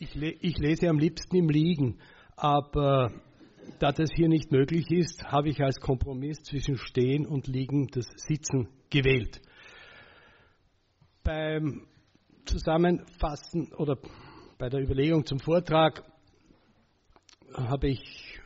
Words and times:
Ich, 0.00 0.14
le 0.14 0.30
ich 0.40 0.56
lese 0.58 0.88
am 0.88 0.98
liebsten 1.00 1.34
im 1.34 1.48
Liegen, 1.48 1.98
aber 2.36 3.10
da 3.80 3.90
das 3.90 4.10
hier 4.14 4.28
nicht 4.28 4.52
möglich 4.52 4.88
ist, 4.92 5.24
habe 5.24 5.48
ich 5.48 5.60
als 5.60 5.80
Kompromiss 5.80 6.40
zwischen 6.44 6.78
Stehen 6.78 7.26
und 7.26 7.48
Liegen 7.48 7.88
das 7.88 8.06
Sitzen 8.14 8.68
gewählt. 8.90 9.40
Beim 11.24 11.88
Zusammenfassen 12.44 13.72
oder 13.76 13.98
bei 14.56 14.68
der 14.68 14.82
Überlegung 14.82 15.26
zum 15.26 15.40
Vortrag 15.40 16.04
habe 17.52 17.88
ich 17.88 18.38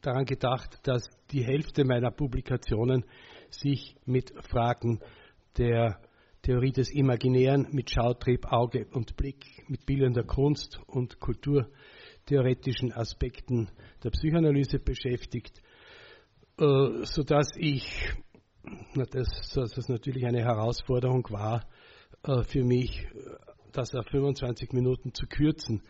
daran 0.00 0.24
gedacht, 0.24 0.80
dass 0.82 1.04
die 1.30 1.44
Hälfte 1.44 1.84
meiner 1.84 2.10
Publikationen 2.10 3.04
sich 3.50 3.94
mit 4.06 4.32
Fragen 4.50 4.98
der 5.56 6.00
Theorie 6.48 6.72
des 6.72 6.90
Imaginären, 6.90 7.66
mit 7.72 7.90
Schautrieb, 7.90 8.50
Auge 8.50 8.86
und 8.94 9.18
Blick, 9.18 9.44
mit 9.68 9.84
bildender 9.84 10.22
Kunst 10.22 10.80
und 10.86 11.20
kulturtheoretischen 11.20 12.90
Aspekten 12.90 13.68
der 14.02 14.08
Psychoanalyse 14.08 14.78
beschäftigt, 14.78 15.60
äh, 16.58 17.04
sodass 17.04 17.50
ich, 17.54 18.14
dass 18.94 19.50
das 19.74 19.88
natürlich 19.90 20.24
eine 20.24 20.40
Herausforderung 20.40 21.28
war 21.28 21.66
äh, 22.22 22.42
für 22.44 22.64
mich, 22.64 23.06
das 23.72 23.94
auf 23.94 24.06
25 24.06 24.72
Minuten 24.72 25.12
zu 25.12 25.26
kürzen. 25.26 25.82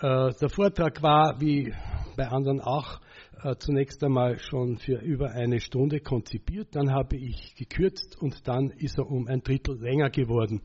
Äh, 0.00 0.32
der 0.32 0.48
Vortrag 0.48 1.00
war, 1.00 1.40
wie 1.40 1.72
bei 2.16 2.26
anderen 2.26 2.60
auch, 2.60 3.00
äh, 3.42 3.56
zunächst 3.56 4.02
einmal 4.04 4.38
schon 4.38 4.78
für 4.78 5.00
über 5.00 5.30
eine 5.30 5.60
Stunde 5.60 6.00
konzipiert, 6.00 6.74
dann 6.74 6.92
habe 6.92 7.16
ich 7.16 7.54
gekürzt 7.54 8.16
und 8.20 8.46
dann 8.46 8.70
ist 8.70 8.98
er 8.98 9.06
um 9.06 9.26
ein 9.28 9.42
Drittel 9.42 9.80
länger 9.80 10.10
geworden. 10.10 10.62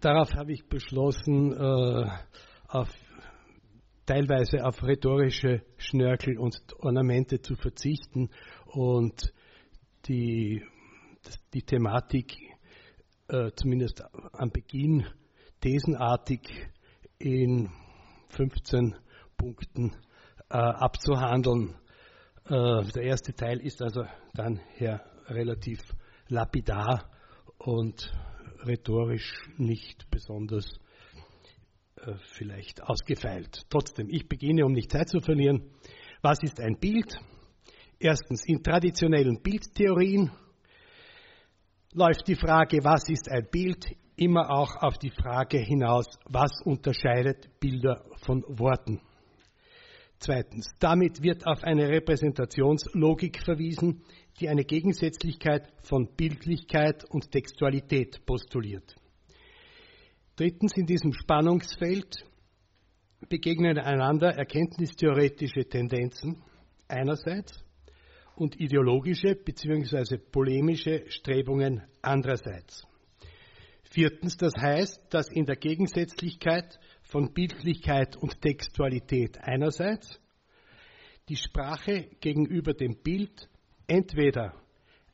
Darauf 0.00 0.32
habe 0.34 0.52
ich 0.52 0.68
beschlossen, 0.68 1.52
äh, 1.52 2.06
auf, 2.68 2.88
teilweise 4.04 4.64
auf 4.64 4.82
rhetorische 4.82 5.62
Schnörkel 5.76 6.38
und 6.38 6.60
Ornamente 6.78 7.40
zu 7.40 7.56
verzichten 7.56 8.30
und 8.66 9.32
die, 10.06 10.62
die 11.54 11.62
Thematik 11.62 12.36
äh, 13.28 13.50
zumindest 13.56 14.04
am 14.32 14.50
Beginn 14.50 15.06
thesenartig 15.60 16.42
in 17.18 17.70
15 18.28 18.94
Punkten 19.36 19.96
äh, 20.48 20.56
abzuhandeln. 20.56 21.74
Äh, 22.44 22.84
der 22.94 23.02
erste 23.02 23.34
Teil 23.34 23.60
ist 23.60 23.82
also 23.82 24.04
dann 24.34 24.60
her 24.74 25.04
relativ 25.28 25.80
lapidar 26.28 27.10
und 27.58 28.12
rhetorisch 28.64 29.48
nicht 29.56 30.08
besonders 30.10 30.78
äh, 31.96 32.14
vielleicht 32.34 32.82
ausgefeilt. 32.82 33.62
Trotzdem, 33.70 34.08
ich 34.10 34.28
beginne, 34.28 34.64
um 34.64 34.72
nicht 34.72 34.90
Zeit 34.90 35.08
zu 35.08 35.20
verlieren. 35.20 35.70
Was 36.22 36.42
ist 36.42 36.60
ein 36.60 36.78
Bild? 36.78 37.18
Erstens, 37.98 38.44
in 38.46 38.62
traditionellen 38.62 39.40
Bildtheorien 39.42 40.30
läuft 41.92 42.28
die 42.28 42.34
Frage, 42.34 42.84
was 42.84 43.08
ist 43.08 43.30
ein 43.30 43.48
Bild, 43.50 43.86
immer 44.16 44.50
auch 44.50 44.76
auf 44.82 44.98
die 44.98 45.10
Frage 45.10 45.58
hinaus, 45.58 46.06
was 46.26 46.50
unterscheidet 46.64 47.58
Bilder 47.60 48.04
von 48.22 48.42
Worten. 48.48 49.00
Zweitens, 50.18 50.74
damit 50.78 51.22
wird 51.22 51.46
auf 51.46 51.62
eine 51.62 51.88
Repräsentationslogik 51.88 53.42
verwiesen, 53.42 54.02
die 54.40 54.48
eine 54.48 54.64
Gegensätzlichkeit 54.64 55.72
von 55.82 56.08
Bildlichkeit 56.16 57.04
und 57.04 57.30
Textualität 57.30 58.24
postuliert. 58.24 58.96
Drittens, 60.36 60.76
in 60.76 60.86
diesem 60.86 61.12
Spannungsfeld 61.12 62.24
begegnen 63.28 63.78
einander 63.78 64.34
erkenntnistheoretische 64.34 65.66
Tendenzen 65.68 66.42
einerseits 66.88 67.64
und 68.36 68.60
ideologische 68.60 69.34
bzw. 69.34 70.18
polemische 70.18 71.04
Strebungen 71.08 71.82
andererseits. 72.02 72.86
Viertens, 73.82 74.36
das 74.36 74.52
heißt, 74.60 75.00
dass 75.10 75.30
in 75.30 75.46
der 75.46 75.56
Gegensätzlichkeit 75.56 76.78
von 77.06 77.32
Bildlichkeit 77.32 78.16
und 78.16 78.40
Textualität 78.40 79.38
einerseits 79.40 80.20
die 81.28 81.36
Sprache 81.36 82.08
gegenüber 82.20 82.72
dem 82.74 82.96
Bild 83.02 83.48
entweder 83.86 84.54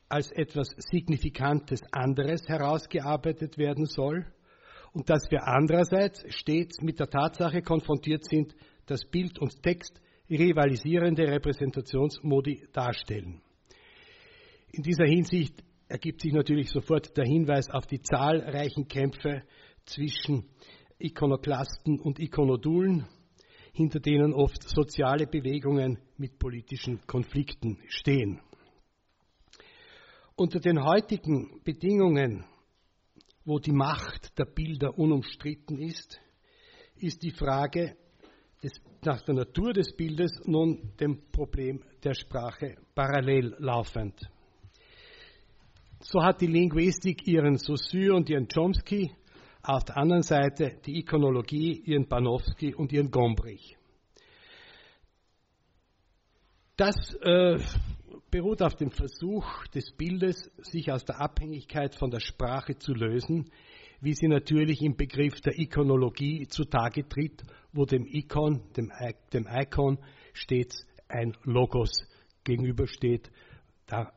als 0.09 0.31
etwas 0.31 0.69
Signifikantes 0.77 1.81
anderes 1.91 2.47
herausgearbeitet 2.47 3.57
werden 3.57 3.85
soll 3.85 4.25
und 4.91 5.09
dass 5.09 5.29
wir 5.31 5.47
andererseits 5.47 6.23
stets 6.35 6.81
mit 6.81 6.99
der 6.99 7.09
Tatsache 7.09 7.61
konfrontiert 7.61 8.25
sind, 8.25 8.53
dass 8.85 9.05
Bild 9.05 9.39
und 9.39 9.61
Text 9.63 9.99
rivalisierende 10.29 11.27
Repräsentationsmodi 11.27 12.67
darstellen. 12.71 13.41
In 14.71 14.83
dieser 14.83 15.05
Hinsicht 15.05 15.63
ergibt 15.87 16.21
sich 16.21 16.33
natürlich 16.33 16.69
sofort 16.69 17.15
der 17.17 17.25
Hinweis 17.25 17.69
auf 17.69 17.85
die 17.85 18.01
zahlreichen 18.01 18.87
Kämpfe 18.87 19.43
zwischen 19.85 20.49
Ikonoklasten 21.03 21.99
und 21.99 22.19
Ikonodulen, 22.19 23.05
hinter 23.73 23.99
denen 23.99 24.33
oft 24.33 24.69
soziale 24.69 25.27
Bewegungen 25.27 25.99
mit 26.17 26.39
politischen 26.39 27.01
Konflikten 27.07 27.79
stehen. 27.87 28.39
Unter 30.35 30.59
den 30.59 30.83
heutigen 30.83 31.61
Bedingungen, 31.63 32.45
wo 33.45 33.59
die 33.59 33.71
Macht 33.71 34.37
der 34.37 34.45
Bilder 34.45 34.97
unumstritten 34.97 35.77
ist, 35.79 36.19
ist 36.95 37.21
die 37.23 37.31
Frage 37.31 37.97
des, 38.63 38.71
nach 39.03 39.21
der 39.23 39.35
Natur 39.35 39.73
des 39.73 39.93
Bildes 39.95 40.31
nun 40.45 40.93
dem 40.99 41.29
Problem 41.31 41.83
der 42.03 42.13
Sprache 42.13 42.77
parallel 42.95 43.55
laufend. 43.59 44.29
So 45.99 46.23
hat 46.23 46.41
die 46.41 46.47
Linguistik 46.47 47.27
ihren 47.27 47.57
Saussure 47.57 48.15
und 48.15 48.29
ihren 48.29 48.47
Chomsky, 48.47 49.11
auf 49.63 49.85
der 49.85 49.97
anderen 49.97 50.23
Seite 50.23 50.77
die 50.85 50.99
Ikonologie 50.99 51.81
ihren 51.85 52.07
Panofsky 52.07 52.75
und 52.75 52.91
ihren 52.91 53.11
Gombrich. 53.11 53.77
Das 56.75 56.95
äh, 57.21 57.59
beruht 58.29 58.61
auf 58.61 58.75
dem 58.75 58.91
Versuch 58.91 59.67
des 59.67 59.91
Bildes, 59.91 60.51
sich 60.57 60.91
aus 60.91 61.05
der 61.05 61.21
Abhängigkeit 61.21 61.95
von 61.95 62.11
der 62.11 62.19
Sprache 62.19 62.77
zu 62.77 62.93
lösen, 62.93 63.49
wie 64.01 64.13
sie 64.13 64.27
natürlich 64.27 64.81
im 64.81 64.97
Begriff 64.97 65.39
der 65.41 65.57
Ikonologie 65.57 66.47
zutage 66.47 67.07
tritt, 67.07 67.43
wo 67.71 67.85
dem 67.85 68.05
Ikon, 68.05 68.61
dem, 68.75 68.91
dem 69.31 69.47
Icon 69.49 69.97
stets 70.33 70.85
ein 71.07 71.37
Logos 71.43 71.91
gegenübersteht. 72.43 73.31
Da 73.85 74.11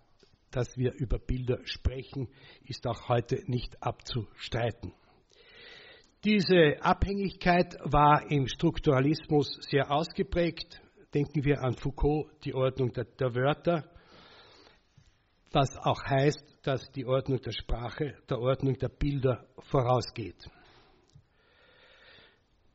dass 0.51 0.79
wir 0.79 0.95
über 0.95 1.19
Bilder 1.19 1.59
sprechen, 1.65 2.29
ist 2.65 2.87
auch 2.87 3.11
heute 3.11 3.43
nicht 3.47 3.83
abzustreiten. 3.83 4.95
Diese 6.27 6.75
Abhängigkeit 6.81 7.77
war 7.85 8.29
im 8.29 8.49
Strukturalismus 8.49 9.47
sehr 9.71 9.93
ausgeprägt. 9.93 10.83
Denken 11.15 11.45
wir 11.45 11.63
an 11.63 11.75
Foucault, 11.75 12.33
die 12.43 12.53
Ordnung 12.53 12.93
der, 12.93 13.05
der 13.05 13.33
Wörter, 13.37 13.85
was 15.53 15.77
auch 15.77 16.03
heißt, 16.05 16.59
dass 16.65 16.91
die 16.91 17.07
Ordnung 17.07 17.41
der 17.43 17.53
Sprache 17.53 18.17
der 18.29 18.41
Ordnung 18.41 18.75
der 18.75 18.89
Bilder 18.89 19.47
vorausgeht. 19.71 20.51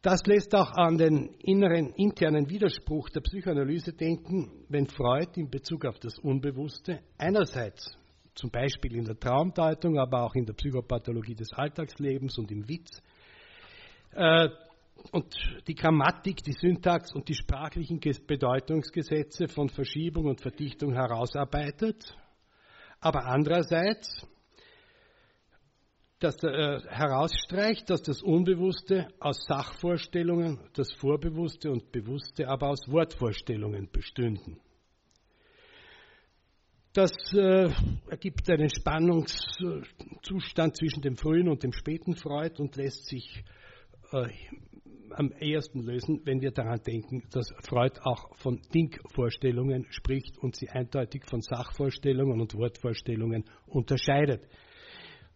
Das 0.01 0.21
lässt 0.25 0.55
auch 0.55 0.71
an 0.71 0.97
den 0.97 1.35
inneren, 1.39 1.91
internen 1.97 2.49
Widerspruch 2.49 3.09
der 3.09 3.19
Psychoanalyse 3.19 3.91
denken, 3.91 4.63
wenn 4.69 4.87
Freud 4.87 5.31
in 5.35 5.49
Bezug 5.49 5.83
auf 5.83 5.99
das 5.99 6.17
Unbewusste 6.19 7.01
einerseits 7.17 7.97
zum 8.33 8.49
Beispiel 8.49 8.95
in 8.95 9.03
der 9.03 9.19
Traumdeutung, 9.19 9.99
aber 9.99 10.23
auch 10.23 10.35
in 10.35 10.45
der 10.45 10.53
Psychopathologie 10.53 11.35
des 11.35 11.51
Alltagslebens 11.51 12.37
und 12.37 12.49
im 12.49 12.65
Witz 12.69 13.01
und 14.13 15.35
die 15.67 15.75
Grammatik, 15.75 16.43
die 16.43 16.53
Syntax 16.53 17.13
und 17.13 17.27
die 17.27 17.33
sprachlichen 17.33 17.99
Bedeutungsgesetze 17.99 19.47
von 19.47 19.69
Verschiebung 19.69 20.25
und 20.25 20.41
Verdichtung 20.41 20.93
herausarbeitet, 20.93 22.15
aber 22.99 23.25
andererseits 23.25 24.27
dass 26.21 26.41
äh, 26.43 26.79
herausstreicht, 26.87 27.89
dass 27.89 28.03
das 28.03 28.21
Unbewusste 28.21 29.07
aus 29.19 29.43
Sachvorstellungen, 29.47 30.59
das 30.73 30.93
Vorbewusste 30.93 31.71
und 31.71 31.91
Bewusste 31.91 32.47
aber 32.47 32.69
aus 32.69 32.87
Wortvorstellungen 32.87 33.89
bestünden. 33.91 34.61
Das 36.93 37.11
äh, 37.33 37.69
ergibt 38.09 38.47
einen 38.51 38.69
Spannungszustand 38.69 40.77
zwischen 40.77 41.01
dem 41.01 41.15
frühen 41.15 41.49
und 41.49 41.63
dem 41.63 41.73
späten 41.73 42.15
Freud 42.15 42.61
und 42.61 42.75
lässt 42.75 43.07
sich 43.07 43.43
äh, 44.11 44.27
am 45.13 45.31
ehesten 45.39 45.81
lösen, 45.81 46.21
wenn 46.25 46.41
wir 46.41 46.51
daran 46.51 46.81
denken, 46.83 47.23
dass 47.31 47.51
Freud 47.63 47.99
auch 48.03 48.35
von 48.37 48.61
Denkvorstellungen 48.73 49.85
spricht 49.89 50.37
und 50.37 50.55
sie 50.55 50.69
eindeutig 50.69 51.25
von 51.25 51.41
Sachvorstellungen 51.41 52.39
und 52.39 52.55
Wortvorstellungen 52.55 53.45
unterscheidet. 53.67 54.41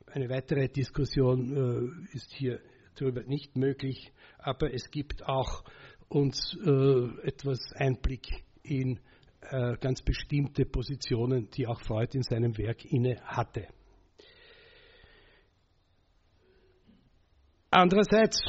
Eine 0.08 0.30
weitere 0.30 0.70
Diskussion 0.70 2.06
äh, 2.12 2.16
ist 2.16 2.34
hier 2.34 2.60
darüber 2.96 3.24
nicht 3.24 3.58
möglich, 3.58 4.14
aber 4.38 4.74
es 4.74 4.90
gibt 4.90 5.26
auch 5.26 5.64
uns 6.08 6.58
äh, 6.66 7.28
etwas 7.28 7.60
Einblick 7.74 8.28
in 8.64 9.00
äh, 9.42 9.76
ganz 9.78 10.02
bestimmte 10.02 10.66
Positionen, 10.66 11.50
die 11.52 11.68
auch 11.68 11.82
Freud 11.82 12.16
in 12.16 12.24
seinem 12.24 12.58
Werk 12.58 12.86
inne 12.86 13.20
hatte. 13.26 13.68
Andererseits, 17.78 18.40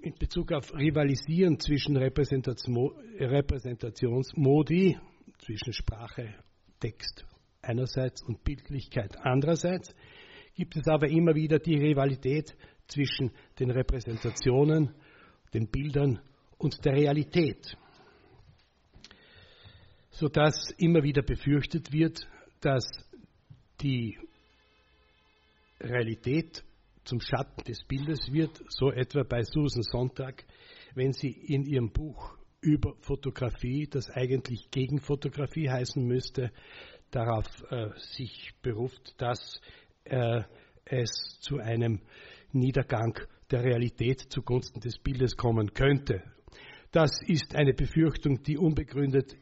in 0.00 0.14
Bezug 0.14 0.52
auf 0.52 0.72
Rivalisieren 0.72 1.58
zwischen 1.58 1.96
Repräsentationsmodi, 1.96 4.96
zwischen 5.38 5.72
Sprache, 5.72 6.32
Text 6.78 7.26
einerseits 7.62 8.22
und 8.22 8.44
Bildlichkeit 8.44 9.18
andererseits, 9.18 9.92
gibt 10.54 10.76
es 10.76 10.86
aber 10.86 11.08
immer 11.08 11.34
wieder 11.34 11.58
die 11.58 11.74
Rivalität 11.74 12.56
zwischen 12.86 13.32
den 13.58 13.72
Repräsentationen, 13.72 14.94
den 15.52 15.68
Bildern 15.68 16.20
und 16.58 16.84
der 16.84 16.92
Realität, 16.92 17.76
sodass 20.10 20.70
immer 20.78 21.02
wieder 21.02 21.22
befürchtet 21.22 21.92
wird, 21.92 22.28
dass 22.60 22.88
die 23.80 24.16
Realität 25.80 26.62
zum 27.04 27.20
Schatten 27.20 27.64
des 27.64 27.82
Bildes 27.84 28.32
wird, 28.32 28.62
so 28.68 28.90
etwa 28.90 29.22
bei 29.22 29.42
Susan 29.42 29.82
Sonntag, 29.82 30.44
wenn 30.94 31.12
sie 31.12 31.30
in 31.30 31.64
ihrem 31.64 31.90
Buch 31.90 32.36
über 32.60 32.94
Fotografie, 33.00 33.88
das 33.90 34.10
eigentlich 34.10 34.70
gegen 34.70 35.00
Fotografie 35.00 35.68
heißen 35.68 36.04
müsste, 36.04 36.52
darauf 37.10 37.46
äh, 37.70 37.90
sich 38.14 38.52
beruft, 38.62 39.20
dass 39.20 39.60
äh, 40.04 40.42
es 40.84 41.38
zu 41.40 41.58
einem 41.58 42.00
Niedergang 42.52 43.18
der 43.50 43.64
Realität 43.64 44.20
zugunsten 44.20 44.80
des 44.80 44.98
Bildes 44.98 45.36
kommen 45.36 45.72
könnte. 45.74 46.22
Das 46.90 47.10
ist 47.26 47.54
eine 47.54 47.74
Befürchtung, 47.74 48.42
die 48.42 48.58
unbegründet 48.58 49.36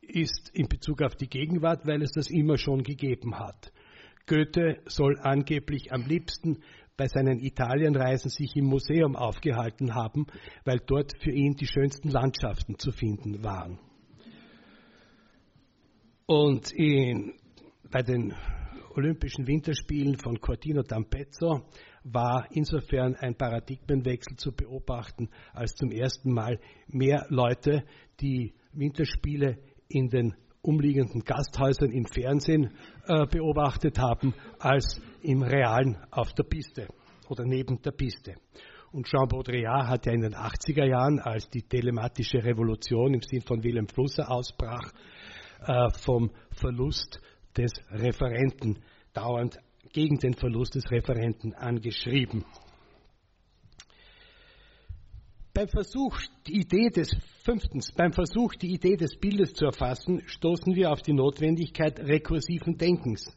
ist 0.00 0.50
in 0.54 0.68
Bezug 0.68 1.02
auf 1.02 1.14
die 1.16 1.28
Gegenwart, 1.28 1.86
weil 1.86 2.02
es 2.02 2.12
das 2.12 2.30
immer 2.30 2.58
schon 2.58 2.82
gegeben 2.82 3.38
hat. 3.38 3.72
Goethe 4.26 4.80
soll 4.86 5.18
angeblich 5.20 5.92
am 5.92 6.02
liebsten 6.02 6.58
bei 6.96 7.06
seinen 7.08 7.40
Italienreisen 7.40 8.30
sich 8.30 8.56
im 8.56 8.66
Museum 8.66 9.16
aufgehalten 9.16 9.94
haben, 9.94 10.26
weil 10.64 10.80
dort 10.86 11.12
für 11.22 11.30
ihn 11.30 11.54
die 11.54 11.66
schönsten 11.66 12.08
Landschaften 12.08 12.78
zu 12.78 12.90
finden 12.90 13.44
waren. 13.44 13.78
Und 16.26 16.72
in, 16.72 17.34
bei 17.90 18.02
den 18.02 18.34
Olympischen 18.96 19.46
Winterspielen 19.46 20.16
von 20.16 20.40
Cortino 20.40 20.80
d'Ampezzo 20.80 21.62
war 22.02 22.48
insofern 22.50 23.14
ein 23.14 23.36
Paradigmenwechsel 23.36 24.36
zu 24.36 24.52
beobachten, 24.52 25.28
als 25.52 25.74
zum 25.74 25.90
ersten 25.90 26.32
Mal 26.32 26.58
mehr 26.88 27.26
Leute 27.28 27.84
die 28.20 28.54
Winterspiele 28.72 29.58
in 29.88 30.08
den 30.08 30.34
umliegenden 30.66 31.22
Gasthäusern 31.22 31.92
im 31.92 32.06
Fernsehen 32.06 32.72
äh, 33.06 33.26
beobachtet 33.26 33.98
haben, 33.98 34.34
als 34.58 35.00
im 35.22 35.42
Realen 35.42 35.96
auf 36.10 36.32
der 36.34 36.44
Piste 36.44 36.88
oder 37.28 37.44
neben 37.44 37.80
der 37.82 37.92
Piste. 37.92 38.34
Und 38.92 39.06
Jean 39.06 39.28
Baudrillard 39.28 39.88
hat 39.88 40.06
ja 40.06 40.12
in 40.12 40.22
den 40.22 40.34
80er 40.34 40.84
Jahren, 40.84 41.20
als 41.20 41.48
die 41.50 41.62
telematische 41.62 42.42
Revolution 42.42 43.14
im 43.14 43.20
Sinn 43.20 43.42
von 43.42 43.62
Wilhelm 43.62 43.88
Flusser 43.88 44.30
ausbrach, 44.30 44.92
äh, 45.66 45.90
vom 46.04 46.30
Verlust 46.52 47.20
des 47.56 47.72
Referenten 47.90 48.78
dauernd 49.12 49.58
gegen 49.92 50.18
den 50.18 50.34
Verlust 50.34 50.74
des 50.74 50.90
Referenten 50.90 51.54
angeschrieben. 51.54 52.44
Beim 55.56 55.68
Versuch, 55.68 56.20
die 56.46 56.60
Idee 56.60 56.90
des 56.90 57.16
fünftens, 57.42 57.90
beim 57.90 58.12
Versuch, 58.12 58.56
die 58.56 58.74
Idee 58.74 58.96
des 58.96 59.16
Bildes 59.16 59.54
zu 59.54 59.64
erfassen, 59.64 60.20
stoßen 60.26 60.74
wir 60.74 60.92
auf 60.92 61.00
die 61.00 61.14
Notwendigkeit 61.14 61.98
rekursiven 61.98 62.76
Denkens, 62.76 63.34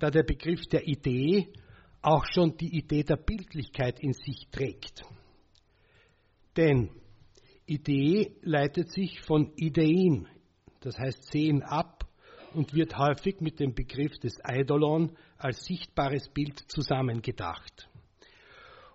da 0.00 0.10
der 0.10 0.24
Begriff 0.24 0.62
der 0.66 0.88
Idee 0.88 1.52
auch 2.00 2.26
schon 2.26 2.56
die 2.56 2.76
Idee 2.76 3.04
der 3.04 3.14
Bildlichkeit 3.14 4.00
in 4.00 4.12
sich 4.12 4.48
trägt. 4.50 5.02
Denn 6.56 6.90
Idee 7.64 8.34
leitet 8.42 8.90
sich 8.90 9.20
von 9.20 9.52
Ideen, 9.54 10.26
das 10.80 10.98
heißt 10.98 11.30
sehen 11.30 11.62
ab 11.62 12.08
und 12.54 12.74
wird 12.74 12.98
häufig 12.98 13.40
mit 13.40 13.60
dem 13.60 13.72
Begriff 13.72 14.18
des 14.18 14.44
Eidolon 14.44 15.12
als 15.38 15.64
sichtbares 15.64 16.28
Bild 16.28 16.58
zusammengedacht. 16.66 17.88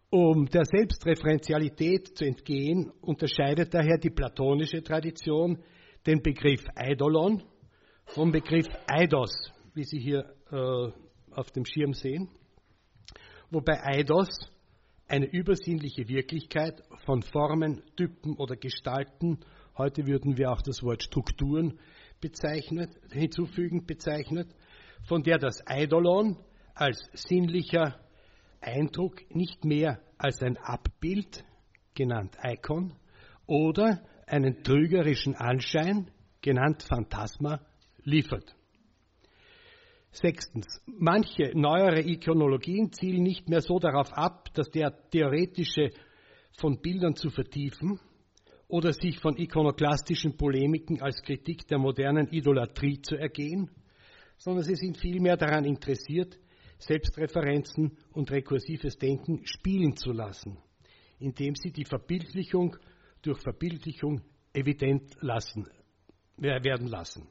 Um 0.09 0.45
der 0.45 0.63
Selbstreferenzialität 0.63 2.17
zu 2.17 2.23
entgehen, 2.23 2.91
unterscheidet 3.01 3.73
daher 3.73 3.97
die 3.97 4.09
platonische 4.09 4.81
Tradition 4.81 5.61
den 6.05 6.21
Begriff 6.21 6.63
Eidolon 6.75 7.43
vom 8.05 8.31
Begriff 8.31 8.67
Eidos, 8.87 9.51
wie 9.73 9.83
Sie 9.83 9.99
hier 9.99 10.33
äh, 10.49 11.35
auf 11.35 11.51
dem 11.51 11.65
Schirm 11.65 11.91
sehen, 11.91 12.29
wobei 13.51 13.83
Eidos 13.83 14.29
eine 15.09 15.25
übersinnliche 15.25 16.07
Wirklichkeit 16.07 16.81
von 17.03 17.21
Formen, 17.21 17.83
Typen 17.97 18.37
oder 18.37 18.55
Gestalten, 18.55 19.41
heute 19.77 20.07
würden 20.07 20.37
wir 20.37 20.53
auch 20.53 20.61
das 20.61 20.83
Wort 20.83 21.03
Strukturen 21.03 21.79
bezeichnet, 22.21 22.91
hinzufügend 23.11 23.87
bezeichnet, 23.87 24.47
von 25.05 25.21
der 25.23 25.37
das 25.37 25.61
Eidolon 25.67 26.37
als 26.75 26.97
sinnlicher 27.13 28.06
Eindruck 28.61 29.23
nicht 29.33 29.65
mehr 29.65 30.01
als 30.17 30.41
ein 30.41 30.57
Abbild, 30.57 31.43
genannt 31.93 32.37
Icon, 32.43 32.93
oder 33.45 34.03
einen 34.25 34.63
trügerischen 34.63 35.35
Anschein, 35.35 36.11
genannt 36.41 36.83
Phantasma, 36.83 37.61
liefert. 38.03 38.55
Sechstens. 40.11 40.81
Manche 40.85 41.51
neuere 41.53 42.01
Ikonologien 42.01 42.91
zielen 42.91 43.23
nicht 43.23 43.49
mehr 43.49 43.61
so 43.61 43.77
darauf 43.77 44.11
ab, 44.13 44.53
dass 44.53 44.69
der 44.69 45.09
theoretische 45.09 45.91
von 46.57 46.81
Bildern 46.81 47.15
zu 47.15 47.29
vertiefen 47.29 47.99
oder 48.67 48.93
sich 48.93 49.19
von 49.19 49.37
ikonoklastischen 49.37 50.35
Polemiken 50.35 51.01
als 51.01 51.21
Kritik 51.21 51.67
der 51.67 51.77
modernen 51.77 52.27
Idolatrie 52.31 53.01
zu 53.01 53.15
ergehen, 53.15 53.69
sondern 54.37 54.63
sie 54.63 54.75
sind 54.75 54.97
vielmehr 54.97 55.37
daran 55.37 55.65
interessiert, 55.65 56.37
Selbstreferenzen 56.79 57.97
und 58.13 58.31
rekursives 58.31 58.97
Denken 58.97 59.45
spielen 59.45 59.95
zu 59.95 60.11
lassen, 60.11 60.57
indem 61.19 61.55
sie 61.55 61.71
die 61.71 61.85
Verbildlichung 61.85 62.75
durch 63.21 63.39
Verbildlichung 63.41 64.21
evident 64.53 65.15
lassen, 65.21 65.67
werden 66.37 66.87
lassen. 66.87 67.27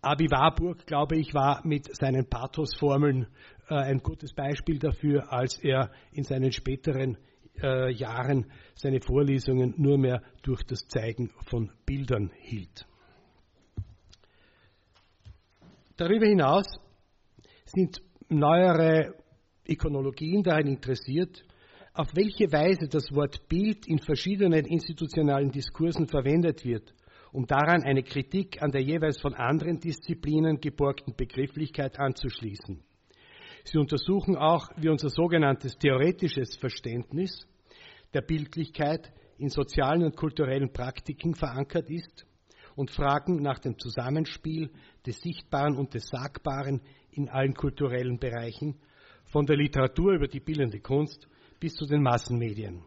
Abi 0.00 0.30
Warburg, 0.30 0.86
glaube 0.86 1.16
ich, 1.16 1.32
war 1.32 1.66
mit 1.66 1.94
seinen 1.96 2.28
Pathos-Formeln 2.28 3.26
äh, 3.70 3.74
ein 3.74 4.00
gutes 4.00 4.34
Beispiel 4.34 4.78
dafür, 4.78 5.32
als 5.32 5.58
er 5.58 5.90
in 6.12 6.24
seinen 6.24 6.52
späteren 6.52 7.16
äh, 7.62 7.90
Jahren 7.90 8.52
seine 8.74 9.00
Vorlesungen 9.00 9.74
nur 9.78 9.96
mehr 9.96 10.22
durch 10.42 10.62
das 10.64 10.86
Zeigen 10.88 11.30
von 11.46 11.70
Bildern 11.86 12.30
hielt. 12.36 12.86
Darüber 15.96 16.26
hinaus 16.26 16.66
sind 17.74 18.00
neuere 18.28 19.14
Ikonologien 19.66 20.42
daran 20.42 20.66
interessiert, 20.66 21.44
auf 21.92 22.08
welche 22.14 22.50
Weise 22.52 22.88
das 22.88 23.12
Wort 23.12 23.48
Bild 23.48 23.86
in 23.86 23.98
verschiedenen 23.98 24.64
institutionalen 24.64 25.50
Diskursen 25.50 26.06
verwendet 26.06 26.64
wird, 26.64 26.94
um 27.32 27.46
daran 27.46 27.82
eine 27.82 28.02
Kritik 28.02 28.62
an 28.62 28.72
der 28.72 28.82
jeweils 28.82 29.20
von 29.20 29.34
anderen 29.34 29.78
Disziplinen 29.78 30.60
geborgten 30.60 31.14
Begrifflichkeit 31.16 31.98
anzuschließen. 31.98 32.82
Sie 33.64 33.78
untersuchen 33.78 34.36
auch, 34.36 34.68
wie 34.76 34.88
unser 34.88 35.08
sogenanntes 35.08 35.78
theoretisches 35.78 36.56
Verständnis 36.56 37.46
der 38.12 38.22
Bildlichkeit 38.22 39.12
in 39.38 39.48
sozialen 39.48 40.04
und 40.04 40.16
kulturellen 40.16 40.72
Praktiken 40.72 41.34
verankert 41.34 41.88
ist 41.90 42.26
und 42.76 42.90
fragen 42.90 43.36
nach 43.40 43.58
dem 43.58 43.78
Zusammenspiel 43.78 44.70
des 45.06 45.20
Sichtbaren 45.20 45.76
und 45.76 45.94
des 45.94 46.08
Sagbaren 46.08 46.80
in 47.16 47.28
allen 47.28 47.54
kulturellen 47.54 48.18
Bereichen, 48.18 48.80
von 49.24 49.46
der 49.46 49.56
Literatur 49.56 50.12
über 50.12 50.28
die 50.28 50.40
bildende 50.40 50.80
Kunst 50.80 51.26
bis 51.60 51.74
zu 51.74 51.86
den 51.86 52.02
Massenmedien. 52.02 52.82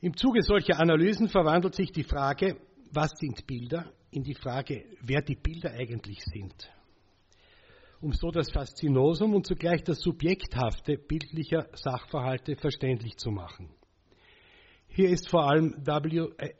Im 0.00 0.16
Zuge 0.16 0.42
solcher 0.42 0.80
Analysen 0.80 1.28
verwandelt 1.28 1.74
sich 1.74 1.92
die 1.92 2.02
Frage, 2.02 2.56
was 2.90 3.12
sind 3.18 3.46
Bilder, 3.46 3.92
in 4.10 4.22
die 4.24 4.34
Frage, 4.34 4.84
wer 5.00 5.22
die 5.22 5.36
Bilder 5.36 5.70
eigentlich 5.70 6.22
sind. 6.24 6.70
Um 8.00 8.12
so 8.12 8.30
das 8.30 8.50
Faszinosum 8.50 9.34
und 9.34 9.46
zugleich 9.46 9.84
das 9.84 10.00
Subjekthafte 10.00 10.98
bildlicher 10.98 11.68
Sachverhalte 11.74 12.56
verständlich 12.56 13.16
zu 13.16 13.30
machen. 13.30 13.70
Hier 14.88 15.08
ist 15.08 15.28
vor 15.28 15.48
allem 15.48 15.74
w, 15.86 16.18
äh, 16.36 16.54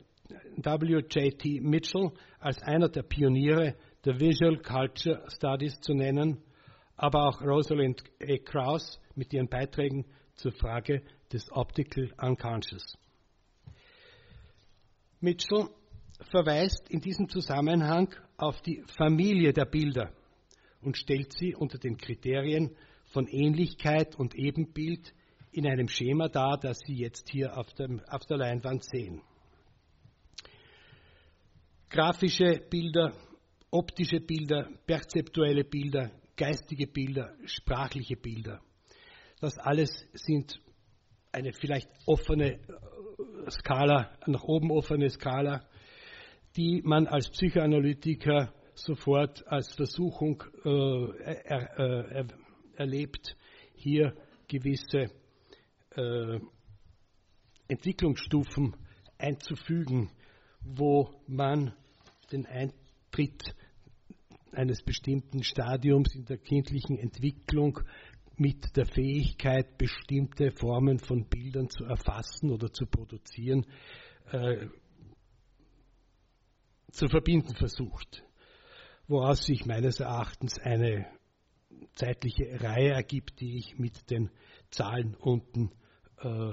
W.J.T. 0.56 1.60
Mitchell 1.60 2.12
als 2.38 2.62
einer 2.62 2.88
der 2.88 3.02
Pioniere 3.02 3.74
der 4.04 4.18
Visual 4.18 4.58
Culture 4.58 5.24
Studies 5.28 5.80
zu 5.80 5.94
nennen, 5.94 6.42
aber 6.96 7.28
auch 7.28 7.40
Rosalind 7.42 8.02
A. 8.20 8.36
Krauss 8.38 9.00
mit 9.14 9.32
ihren 9.32 9.48
Beiträgen 9.48 10.04
zur 10.34 10.52
Frage 10.52 11.02
des 11.32 11.50
Optical 11.52 12.12
Unconscious. 12.20 12.98
Mitchell 15.20 15.68
verweist 16.30 16.90
in 16.90 17.00
diesem 17.00 17.28
Zusammenhang 17.28 18.14
auf 18.36 18.60
die 18.62 18.82
Familie 18.96 19.52
der 19.52 19.66
Bilder 19.66 20.12
und 20.80 20.96
stellt 20.96 21.32
sie 21.32 21.54
unter 21.54 21.78
den 21.78 21.96
Kriterien 21.96 22.76
von 23.12 23.26
Ähnlichkeit 23.28 24.16
und 24.16 24.34
Ebenbild 24.34 25.14
in 25.52 25.66
einem 25.66 25.88
Schema 25.88 26.28
dar, 26.28 26.58
das 26.58 26.78
Sie 26.86 26.94
jetzt 26.94 27.28
hier 27.30 27.56
auf, 27.56 27.72
dem, 27.74 28.00
auf 28.08 28.24
der 28.24 28.38
Leinwand 28.38 28.84
sehen. 28.84 29.20
Grafische 31.90 32.62
Bilder, 32.70 33.12
optische 33.72 34.20
Bilder, 34.20 34.68
perzeptuelle 34.86 35.64
Bilder, 35.64 36.12
geistige 36.36 36.86
Bilder, 36.86 37.34
sprachliche 37.46 38.16
Bilder. 38.16 38.60
Das 39.40 39.58
alles 39.58 40.06
sind 40.12 40.60
eine 41.32 41.52
vielleicht 41.52 41.88
offene 42.06 42.52
äh, 42.52 43.50
Skala, 43.50 44.16
nach 44.26 44.44
oben 44.44 44.70
offene 44.70 45.08
Skala, 45.10 45.66
die 46.56 46.82
man 46.84 47.06
als 47.06 47.30
Psychoanalytiker 47.30 48.52
sofort 48.74 49.46
als 49.46 49.74
Versuchung 49.74 50.42
äh, 50.64 51.34
er, 51.44 51.78
äh, 51.78 52.24
erlebt, 52.76 53.36
hier 53.74 54.14
gewisse 54.48 55.10
äh, 55.96 56.40
Entwicklungsstufen 57.68 58.76
einzufügen, 59.18 60.10
wo 60.60 61.10
man 61.26 61.74
den 62.30 62.46
Eintritt 62.46 63.54
eines 64.52 64.82
bestimmten 64.82 65.42
Stadiums 65.42 66.14
in 66.14 66.24
der 66.24 66.38
kindlichen 66.38 66.98
Entwicklung 66.98 67.80
mit 68.36 68.76
der 68.76 68.86
Fähigkeit, 68.86 69.78
bestimmte 69.78 70.52
Formen 70.52 70.98
von 70.98 71.28
Bildern 71.28 71.68
zu 71.68 71.84
erfassen 71.84 72.50
oder 72.50 72.72
zu 72.72 72.86
produzieren, 72.86 73.66
äh, 74.30 74.66
zu 76.90 77.08
verbinden 77.08 77.54
versucht, 77.54 78.24
woraus 79.06 79.44
sich 79.44 79.66
meines 79.66 80.00
Erachtens 80.00 80.58
eine 80.58 81.06
zeitliche 81.94 82.60
Reihe 82.60 82.90
ergibt, 82.90 83.40
die 83.40 83.58
ich 83.58 83.78
mit 83.78 84.10
den 84.10 84.30
Zahlen 84.70 85.14
unten 85.14 85.70
äh, 86.18 86.52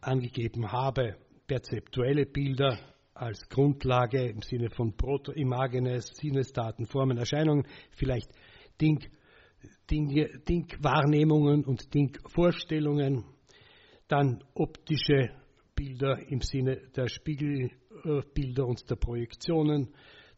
angegeben 0.00 0.72
habe. 0.72 1.16
Perzeptuelle 1.46 2.26
Bilder 2.26 2.78
als 3.18 3.48
Grundlage 3.48 4.28
im 4.28 4.42
Sinne 4.42 4.70
von 4.70 4.96
Proto-Imagenes, 4.96 6.12
Sinnesdaten, 6.14 6.86
Formen, 6.86 7.18
Erscheinungen, 7.18 7.66
vielleicht 7.90 8.30
Ding, 8.80 9.04
Ding, 9.90 10.08
Ding-Wahrnehmungen 10.48 11.64
und 11.64 11.92
Ding-Vorstellungen, 11.92 13.24
dann 14.06 14.44
optische 14.54 15.30
Bilder 15.74 16.18
im 16.28 16.40
Sinne 16.40 16.76
der 16.96 17.08
Spiegelbilder 17.08 18.66
und 18.66 18.88
der 18.88 18.96
Projektionen, 18.96 19.94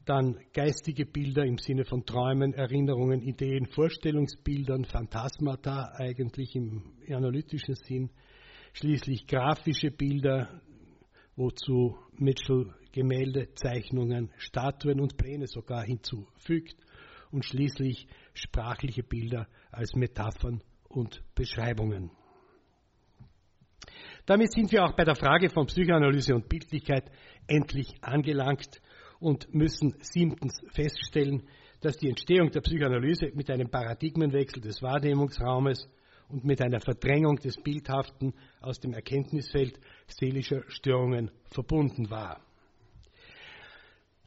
dann 0.06 0.38
geistige 0.52 1.04
Bilder 1.04 1.44
im 1.44 1.58
Sinne 1.58 1.84
von 1.84 2.04
Träumen, 2.04 2.54
Erinnerungen, 2.54 3.20
Ideen, 3.22 3.66
Vorstellungsbildern, 3.66 4.84
Phantasmata 4.84 5.92
eigentlich 5.96 6.56
im 6.56 6.82
analytischen 7.08 7.74
Sinn, 7.74 8.10
schließlich 8.72 9.26
grafische 9.26 9.90
Bilder, 9.90 10.62
wozu 11.36 11.96
Mitchell 12.12 12.74
Gemälde, 12.92 13.54
Zeichnungen, 13.54 14.30
Statuen 14.36 15.00
und 15.00 15.16
Pläne 15.16 15.46
sogar 15.46 15.84
hinzufügt 15.84 16.76
und 17.30 17.44
schließlich 17.44 18.08
sprachliche 18.34 19.02
Bilder 19.02 19.46
als 19.70 19.94
Metaphern 19.94 20.62
und 20.88 21.22
Beschreibungen. 21.34 22.10
Damit 24.26 24.52
sind 24.52 24.70
wir 24.72 24.84
auch 24.84 24.94
bei 24.94 25.04
der 25.04 25.14
Frage 25.14 25.50
von 25.50 25.66
Psychoanalyse 25.66 26.34
und 26.34 26.48
Bildlichkeit 26.48 27.10
endlich 27.46 27.94
angelangt 28.02 28.80
und 29.18 29.52
müssen 29.54 29.96
siebtens 30.00 30.60
feststellen, 30.72 31.48
dass 31.80 31.96
die 31.96 32.08
Entstehung 32.08 32.50
der 32.50 32.60
Psychoanalyse 32.60 33.30
mit 33.34 33.50
einem 33.50 33.70
Paradigmenwechsel 33.70 34.60
des 34.60 34.82
Wahrnehmungsraumes 34.82 35.88
und 36.30 36.44
mit 36.44 36.62
einer 36.62 36.80
Verdrängung 36.80 37.36
des 37.36 37.56
Bildhaften 37.56 38.34
aus 38.60 38.78
dem 38.80 38.92
Erkenntnisfeld 38.92 39.78
seelischer 40.06 40.62
Störungen 40.68 41.30
verbunden 41.44 42.10
war. 42.10 42.40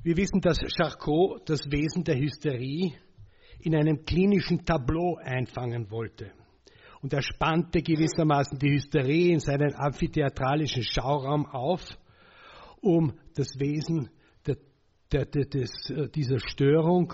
Wir 0.03 0.17
wissen, 0.17 0.41
dass 0.41 0.59
Charcot 0.77 1.49
das 1.49 1.71
Wesen 1.71 2.03
der 2.03 2.17
Hysterie 2.17 2.93
in 3.59 3.75
einem 3.75 4.03
klinischen 4.03 4.65
Tableau 4.65 5.17
einfangen 5.23 5.89
wollte. 5.89 6.31
Und 7.01 7.13
er 7.13 7.21
spannte 7.21 7.81
gewissermaßen 7.81 8.59
die 8.59 8.71
Hysterie 8.71 9.31
in 9.31 9.39
seinen 9.39 9.73
amphitheatralischen 9.75 10.83
Schauraum 10.83 11.45
auf, 11.45 11.97
um 12.81 13.13
das 13.35 13.59
Wesen 13.59 14.09
der, 14.45 14.57
der, 15.25 15.45
des, 15.45 15.71
äh, 15.89 16.09
dieser 16.09 16.39
Störung 16.39 17.13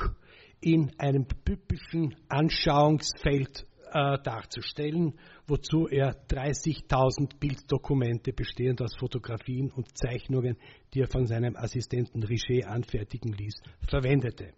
in 0.62 0.92
einem 0.98 1.28
typischen 1.46 2.16
Anschauungsfeld 2.28 3.68
äh, 3.94 4.18
darzustellen, 4.24 5.18
wozu 5.48 5.88
er 5.88 6.16
30.000 6.28 7.40
Bilddokumente 7.40 8.34
bestehend 8.34 8.82
aus 8.82 8.96
Fotografien 8.98 9.72
und 9.72 9.98
Zeichnungen, 9.98 10.58
die 10.94 11.02
er 11.02 11.08
von 11.08 11.26
seinem 11.26 11.56
Assistenten 11.56 12.24
Richer 12.24 12.70
anfertigen 12.70 13.34
ließ, 13.34 13.62
verwendete. 13.88 14.54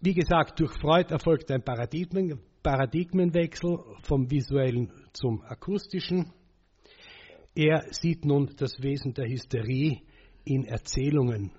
Wie 0.00 0.14
gesagt, 0.14 0.60
durch 0.60 0.72
Freud 0.80 1.12
erfolgt 1.12 1.50
ein 1.50 1.62
Paradigmen, 1.62 2.40
Paradigmenwechsel 2.62 3.78
vom 4.02 4.30
visuellen 4.30 4.92
zum 5.12 5.42
akustischen. 5.42 6.32
Er 7.54 7.84
sieht 7.90 8.24
nun 8.24 8.54
das 8.56 8.80
Wesen 8.82 9.12
der 9.14 9.26
Hysterie 9.28 10.02
in 10.44 10.64
Erzählungen 10.64 11.52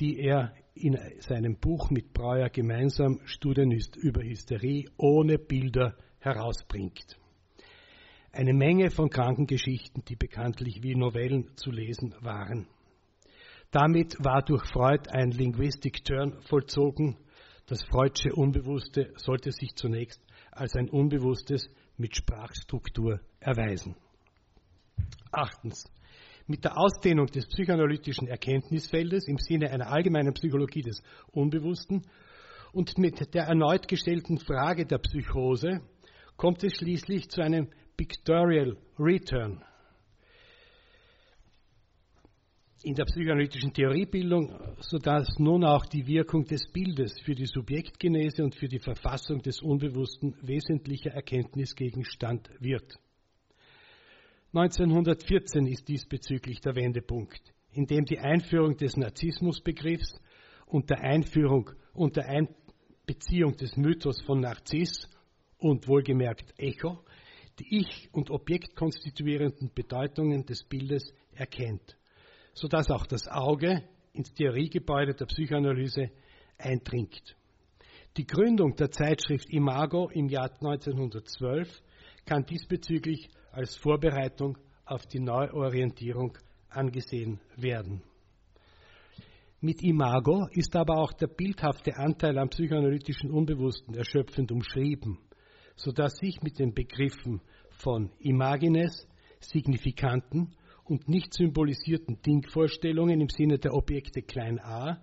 die 0.00 0.20
er 0.20 0.52
in 0.78 0.98
seinem 1.20 1.56
Buch 1.56 1.90
mit 1.90 2.12
Breuer 2.12 2.48
gemeinsam 2.48 3.20
Studien 3.24 3.72
über 3.96 4.22
Hysterie 4.22 4.88
ohne 4.96 5.38
Bilder 5.38 5.96
herausbringt. 6.20 7.16
Eine 8.32 8.54
Menge 8.54 8.90
von 8.90 9.10
Krankengeschichten, 9.10 10.04
die 10.04 10.16
bekanntlich 10.16 10.82
wie 10.82 10.94
Novellen 10.94 11.56
zu 11.56 11.70
lesen 11.70 12.14
waren. 12.20 12.68
Damit 13.70 14.16
war 14.20 14.42
durch 14.42 14.64
Freud 14.66 15.10
ein 15.10 15.30
Linguistic 15.30 16.04
Turn 16.04 16.40
vollzogen. 16.48 17.16
Das 17.66 17.82
Freudsche 17.84 18.32
Unbewusste 18.34 19.12
sollte 19.16 19.52
sich 19.52 19.74
zunächst 19.74 20.22
als 20.50 20.74
ein 20.74 20.88
Unbewusstes 20.88 21.68
mit 21.96 22.16
Sprachstruktur 22.16 23.20
erweisen. 23.40 23.96
Achtens. 25.30 25.84
Mit 26.50 26.64
der 26.64 26.78
Ausdehnung 26.78 27.26
des 27.26 27.46
psychoanalytischen 27.46 28.26
Erkenntnisfeldes 28.26 29.28
im 29.28 29.36
Sinne 29.36 29.70
einer 29.70 29.92
allgemeinen 29.92 30.32
Psychologie 30.32 30.80
des 30.80 31.02
Unbewussten 31.30 32.06
und 32.72 32.96
mit 32.96 33.34
der 33.34 33.44
erneut 33.44 33.86
gestellten 33.86 34.38
Frage 34.38 34.86
der 34.86 34.96
Psychose 34.96 35.82
kommt 36.38 36.64
es 36.64 36.74
schließlich 36.74 37.28
zu 37.28 37.42
einem 37.42 37.68
Pictorial 37.98 38.78
Return. 38.98 39.62
In 42.82 42.94
der 42.94 43.04
psychoanalytischen 43.04 43.74
Theoriebildung, 43.74 44.58
sodass 44.80 45.28
nun 45.38 45.64
auch 45.64 45.84
die 45.84 46.06
Wirkung 46.06 46.44
des 46.44 46.66
Bildes 46.72 47.20
für 47.20 47.34
die 47.34 47.44
Subjektgenese 47.44 48.42
und 48.42 48.54
für 48.54 48.68
die 48.68 48.78
Verfassung 48.78 49.42
des 49.42 49.60
Unbewussten 49.60 50.34
wesentlicher 50.40 51.10
Erkenntnisgegenstand 51.10 52.48
wird. 52.60 52.98
1914 54.52 55.66
ist 55.66 55.88
diesbezüglich 55.88 56.60
der 56.60 56.74
Wendepunkt, 56.74 57.42
in 57.72 57.86
dem 57.86 58.04
die 58.04 58.18
Einführung 58.18 58.76
des 58.76 58.96
Narzissmusbegriffs 58.96 60.20
und 60.66 60.90
der 60.90 61.00
Einführung 61.00 61.70
und 61.92 62.16
der 62.16 62.26
Einbeziehung 62.28 63.56
des 63.56 63.76
Mythos 63.76 64.22
von 64.22 64.40
Narziss 64.40 65.08
und 65.58 65.86
wohlgemerkt 65.88 66.54
Echo 66.58 67.04
die 67.58 67.78
ich- 67.78 68.08
und 68.12 68.30
objektkonstituierenden 68.30 69.72
Bedeutungen 69.74 70.46
des 70.46 70.64
Bildes 70.64 71.12
erkennt, 71.34 71.96
sodass 72.54 72.90
auch 72.90 73.06
das 73.06 73.28
Auge 73.28 73.82
ins 74.12 74.32
Theoriegebäude 74.32 75.14
der 75.14 75.26
Psychoanalyse 75.26 76.10
eindringt. 76.56 77.36
Die 78.16 78.26
Gründung 78.26 78.74
der 78.76 78.90
Zeitschrift 78.90 79.48
Imago 79.50 80.08
im 80.10 80.28
Jahr 80.28 80.50
1912 80.50 81.82
kann 82.24 82.44
diesbezüglich 82.46 83.28
als 83.58 83.76
Vorbereitung 83.76 84.56
auf 84.84 85.04
die 85.06 85.18
Neuorientierung 85.18 86.38
angesehen 86.68 87.40
werden. 87.56 88.04
Mit 89.60 89.82
Imago 89.82 90.46
ist 90.52 90.76
aber 90.76 90.98
auch 90.98 91.12
der 91.12 91.26
bildhafte 91.26 91.96
Anteil 91.96 92.38
am 92.38 92.50
psychoanalytischen 92.50 93.32
Unbewussten 93.32 93.96
erschöpfend 93.96 94.52
umschrieben, 94.52 95.18
sodass 95.74 96.18
sich 96.18 96.40
mit 96.40 96.60
den 96.60 96.72
Begriffen 96.72 97.40
von 97.70 98.12
Imagines, 98.20 99.08
signifikanten 99.40 100.54
und 100.84 101.08
nicht 101.08 101.34
symbolisierten 101.34 102.22
Dingvorstellungen 102.22 103.20
im 103.20 103.28
Sinne 103.28 103.58
der 103.58 103.74
Objekte 103.74 104.22
klein 104.22 104.60
a, 104.60 105.02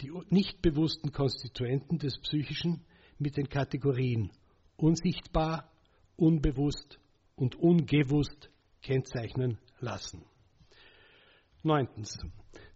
die 0.00 0.10
nicht 0.30 0.60
bewussten 0.62 1.12
Konstituenten 1.12 1.98
des 1.98 2.18
Psychischen, 2.18 2.84
mit 3.20 3.36
den 3.36 3.48
Kategorien 3.48 4.32
unsichtbar, 4.76 5.70
unbewusst 6.16 6.98
und 7.36 7.56
ungewusst 7.56 8.50
kennzeichnen 8.82 9.58
lassen. 9.80 10.24
Neuntens. 11.62 12.18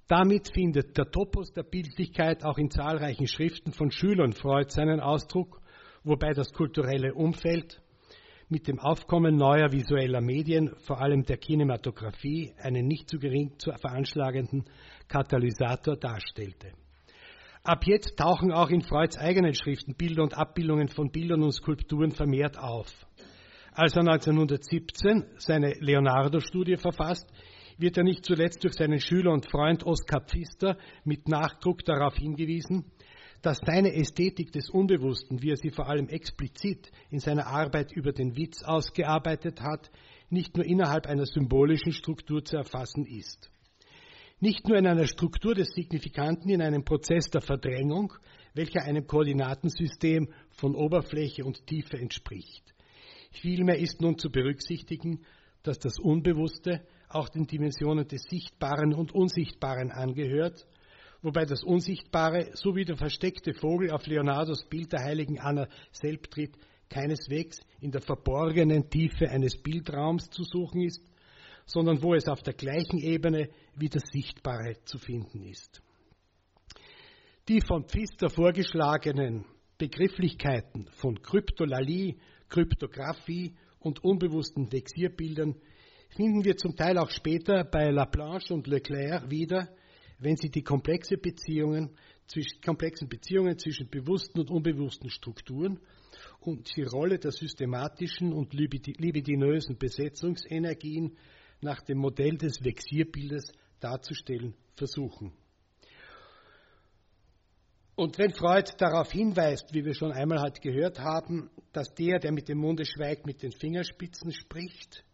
Damit 0.08 0.50
findet 0.54 0.96
der 0.96 1.10
Topos 1.10 1.52
der 1.52 1.64
Bildlichkeit 1.64 2.44
auch 2.44 2.56
in 2.56 2.70
zahlreichen 2.70 3.26
Schriften 3.26 3.72
von 3.72 3.90
Schülern 3.90 4.32
Freud 4.32 4.70
seinen 4.70 5.00
Ausdruck, 5.00 5.60
wobei 6.02 6.32
das 6.32 6.52
kulturelle 6.52 7.12
Umfeld 7.12 7.82
mit 8.48 8.66
dem 8.66 8.78
Aufkommen 8.78 9.36
neuer 9.36 9.70
visueller 9.72 10.22
Medien, 10.22 10.74
vor 10.86 11.02
allem 11.02 11.24
der 11.24 11.36
Kinematografie, 11.36 12.54
einen 12.56 12.86
nicht 12.86 13.10
zu 13.10 13.18
gering 13.18 13.58
zu 13.58 13.70
veranschlagenden 13.72 14.64
Katalysator 15.06 15.96
darstellte. 15.96 16.72
Ab 17.62 17.86
jetzt 17.86 18.16
tauchen 18.16 18.50
auch 18.50 18.70
in 18.70 18.80
Freuds 18.80 19.18
eigenen 19.18 19.52
Schriften 19.52 19.94
Bilder 19.94 20.22
und 20.22 20.32
Abbildungen 20.32 20.88
von 20.88 21.10
Bildern 21.10 21.42
und 21.42 21.52
Skulpturen 21.52 22.12
vermehrt 22.12 22.58
auf. 22.58 23.06
Als 23.78 23.94
er 23.94 24.00
1917 24.00 25.24
seine 25.36 25.72
Leonardo-Studie 25.78 26.78
verfasst, 26.78 27.28
wird 27.76 27.96
er 27.96 28.02
nicht 28.02 28.24
zuletzt 28.24 28.64
durch 28.64 28.74
seinen 28.74 28.98
Schüler 28.98 29.30
und 29.30 29.48
Freund 29.48 29.86
Oskar 29.86 30.22
Pfister 30.22 30.76
mit 31.04 31.28
Nachdruck 31.28 31.84
darauf 31.84 32.16
hingewiesen, 32.16 32.86
dass 33.40 33.60
seine 33.64 33.94
Ästhetik 33.94 34.50
des 34.50 34.68
Unbewussten, 34.68 35.42
wie 35.42 35.50
er 35.50 35.56
sie 35.56 35.70
vor 35.70 35.88
allem 35.88 36.08
explizit 36.08 36.90
in 37.10 37.20
seiner 37.20 37.46
Arbeit 37.46 37.92
über 37.92 38.10
den 38.10 38.36
Witz 38.36 38.64
ausgearbeitet 38.64 39.60
hat, 39.60 39.92
nicht 40.28 40.56
nur 40.56 40.66
innerhalb 40.66 41.06
einer 41.06 41.26
symbolischen 41.26 41.92
Struktur 41.92 42.44
zu 42.44 42.56
erfassen 42.56 43.06
ist. 43.06 43.48
Nicht 44.40 44.66
nur 44.66 44.76
in 44.76 44.88
einer 44.88 45.06
Struktur 45.06 45.54
des 45.54 45.68
Signifikanten, 45.68 46.50
in 46.50 46.62
einem 46.62 46.84
Prozess 46.84 47.30
der 47.30 47.42
Verdrängung, 47.42 48.12
welcher 48.54 48.82
einem 48.82 49.06
Koordinatensystem 49.06 50.32
von 50.50 50.74
Oberfläche 50.74 51.44
und 51.44 51.64
Tiefe 51.68 51.96
entspricht. 51.96 52.74
Vielmehr 53.30 53.78
ist 53.78 54.00
nun 54.00 54.18
zu 54.18 54.30
berücksichtigen, 54.30 55.24
dass 55.62 55.78
das 55.78 55.98
Unbewusste 55.98 56.86
auch 57.08 57.28
den 57.28 57.46
Dimensionen 57.46 58.06
des 58.06 58.22
Sichtbaren 58.22 58.94
und 58.94 59.12
Unsichtbaren 59.12 59.90
angehört, 59.90 60.66
wobei 61.22 61.44
das 61.44 61.62
Unsichtbare, 61.62 62.50
so 62.54 62.74
wie 62.74 62.84
der 62.84 62.96
versteckte 62.96 63.54
Vogel 63.54 63.90
auf 63.90 64.06
Leonardos 64.06 64.66
Bild 64.68 64.92
der 64.92 65.04
heiligen 65.04 65.38
Anna 65.40 65.68
selbst 65.90 66.32
tritt, 66.32 66.56
keineswegs 66.88 67.60
in 67.80 67.90
der 67.90 68.00
verborgenen 68.00 68.88
Tiefe 68.88 69.28
eines 69.28 69.56
Bildraums 69.56 70.30
zu 70.30 70.44
suchen 70.44 70.82
ist, 70.82 71.02
sondern 71.66 72.02
wo 72.02 72.14
es 72.14 72.28
auf 72.28 72.42
der 72.42 72.54
gleichen 72.54 72.98
Ebene 72.98 73.50
wie 73.74 73.88
das 73.88 74.04
Sichtbare 74.10 74.76
zu 74.84 74.98
finden 74.98 75.42
ist. 75.44 75.82
Die 77.48 77.60
von 77.60 77.84
Pfister 77.84 78.30
vorgeschlagenen 78.30 79.44
Begrifflichkeiten 79.78 80.88
von 80.90 81.22
Kryptolalie, 81.22 82.16
Kryptographie 82.48 83.54
und 83.78 84.02
unbewussten 84.02 84.72
Vexierbildern 84.72 85.54
finden 86.10 86.44
wir 86.44 86.56
zum 86.56 86.74
Teil 86.74 86.98
auch 86.98 87.10
später 87.10 87.64
bei 87.64 87.90
Laplanche 87.90 88.54
und 88.54 88.66
Leclerc 88.66 89.30
wieder, 89.30 89.68
wenn 90.18 90.36
sie 90.36 90.50
die 90.50 90.62
komplexe 90.62 91.16
Beziehungen, 91.16 91.96
komplexen 92.64 93.08
Beziehungen 93.08 93.56
zwischen 93.56 93.88
bewussten 93.88 94.40
und 94.40 94.50
unbewussten 94.50 95.10
Strukturen 95.10 95.78
und 96.40 96.76
die 96.76 96.82
Rolle 96.82 97.18
der 97.18 97.30
systematischen 97.30 98.32
und 98.32 98.52
libidinösen 98.54 99.78
Besetzungsenergien 99.78 101.16
nach 101.60 101.82
dem 101.82 101.98
Modell 101.98 102.36
des 102.36 102.64
Vexierbildes 102.64 103.52
darzustellen 103.80 104.54
versuchen. 104.74 105.32
Und 107.98 108.16
wenn 108.16 108.32
Freud 108.32 108.70
darauf 108.78 109.10
hinweist, 109.10 109.74
wie 109.74 109.84
wir 109.84 109.92
schon 109.92 110.12
einmal 110.12 110.38
halt 110.38 110.62
gehört 110.62 111.00
haben, 111.00 111.50
dass 111.72 111.92
der, 111.94 112.20
der 112.20 112.30
mit 112.30 112.48
dem 112.48 112.58
Munde 112.58 112.84
schweigt, 112.84 113.26
mit 113.26 113.42
den 113.42 113.50
Fingerspitzen 113.50 114.30
spricht, 114.30 115.04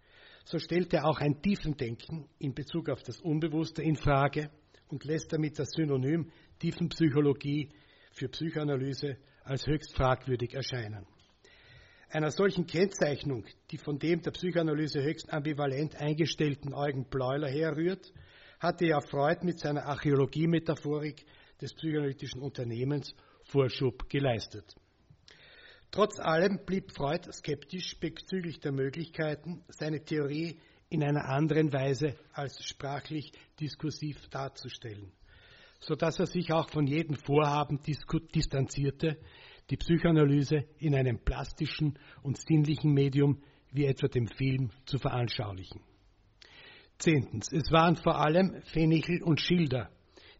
so 0.44 0.58
stellt 0.58 0.92
er 0.92 1.06
auch 1.06 1.18
ein 1.18 1.40
Tiefendenken 1.40 2.28
in 2.38 2.52
Bezug 2.52 2.90
auf 2.90 3.02
das 3.02 3.22
Unbewusste 3.22 3.82
in 3.82 3.96
Frage 3.96 4.50
und 4.88 5.02
lässt 5.04 5.32
damit 5.32 5.58
das 5.58 5.70
Synonym 5.70 6.30
Tiefenpsychologie 6.58 7.70
für 8.12 8.28
Psychoanalyse 8.28 9.16
als 9.44 9.66
höchst 9.66 9.96
fragwürdig 9.96 10.52
erscheinen. 10.52 11.06
Einer 12.10 12.32
solchen 12.32 12.66
Kennzeichnung, 12.66 13.46
die 13.70 13.78
von 13.78 13.98
dem 13.98 14.20
der 14.20 14.32
Psychoanalyse 14.32 15.02
höchst 15.02 15.32
ambivalent 15.32 15.96
eingestellten 15.96 16.74
Eugen 16.74 17.06
Bleuler 17.08 17.48
herrührt, 17.48 18.12
hatte 18.60 18.84
ja 18.84 19.00
Freud 19.00 19.42
mit 19.42 19.58
seiner 19.58 19.86
Archäologie-Metaphorik 19.86 21.24
des 21.60 21.74
psychoanalytischen 21.74 22.40
Unternehmens 22.40 23.14
Vorschub 23.44 24.08
geleistet. 24.08 24.74
Trotz 25.90 26.18
allem 26.18 26.64
blieb 26.66 26.90
Freud 26.92 27.30
skeptisch 27.32 27.98
bezüglich 28.00 28.58
der 28.58 28.72
Möglichkeiten, 28.72 29.62
seine 29.68 30.04
Theorie 30.04 30.58
in 30.88 31.04
einer 31.04 31.28
anderen 31.28 31.72
Weise 31.72 32.16
als 32.32 32.64
sprachlich 32.64 33.32
diskursiv 33.60 34.28
darzustellen, 34.28 35.12
sodass 35.80 36.18
er 36.18 36.26
sich 36.26 36.52
auch 36.52 36.68
von 36.70 36.86
jedem 36.86 37.16
Vorhaben 37.16 37.80
distanzierte, 38.34 39.18
die 39.70 39.76
Psychoanalyse 39.76 40.64
in 40.78 40.94
einem 40.94 41.18
plastischen 41.18 41.98
und 42.22 42.38
sinnlichen 42.38 42.92
Medium 42.92 43.42
wie 43.70 43.86
etwa 43.86 44.08
dem 44.08 44.26
Film 44.28 44.70
zu 44.86 44.98
veranschaulichen. 44.98 45.80
Zehntens. 46.98 47.52
Es 47.52 47.72
waren 47.72 47.96
vor 47.96 48.20
allem 48.20 48.62
Fenichel 48.62 49.22
und 49.22 49.40
Schilder, 49.40 49.90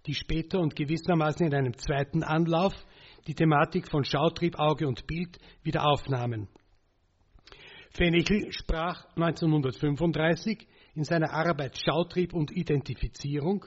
die 0.06 0.14
später 0.14 0.60
und 0.60 0.76
gewissermaßen 0.76 1.46
in 1.46 1.54
einem 1.54 1.76
zweiten 1.76 2.22
Anlauf 2.22 2.74
die 3.26 3.34
Thematik 3.34 3.88
von 3.88 4.04
Schautrieb, 4.04 4.58
Auge 4.58 4.86
und 4.86 5.06
Bild 5.06 5.38
wieder 5.62 5.86
aufnahmen. 5.86 6.48
Fenichel 7.90 8.52
sprach 8.52 9.06
1935 9.16 10.66
in 10.94 11.04
seiner 11.04 11.32
Arbeit 11.32 11.78
Schautrieb 11.78 12.34
und 12.34 12.50
Identifizierung 12.50 13.66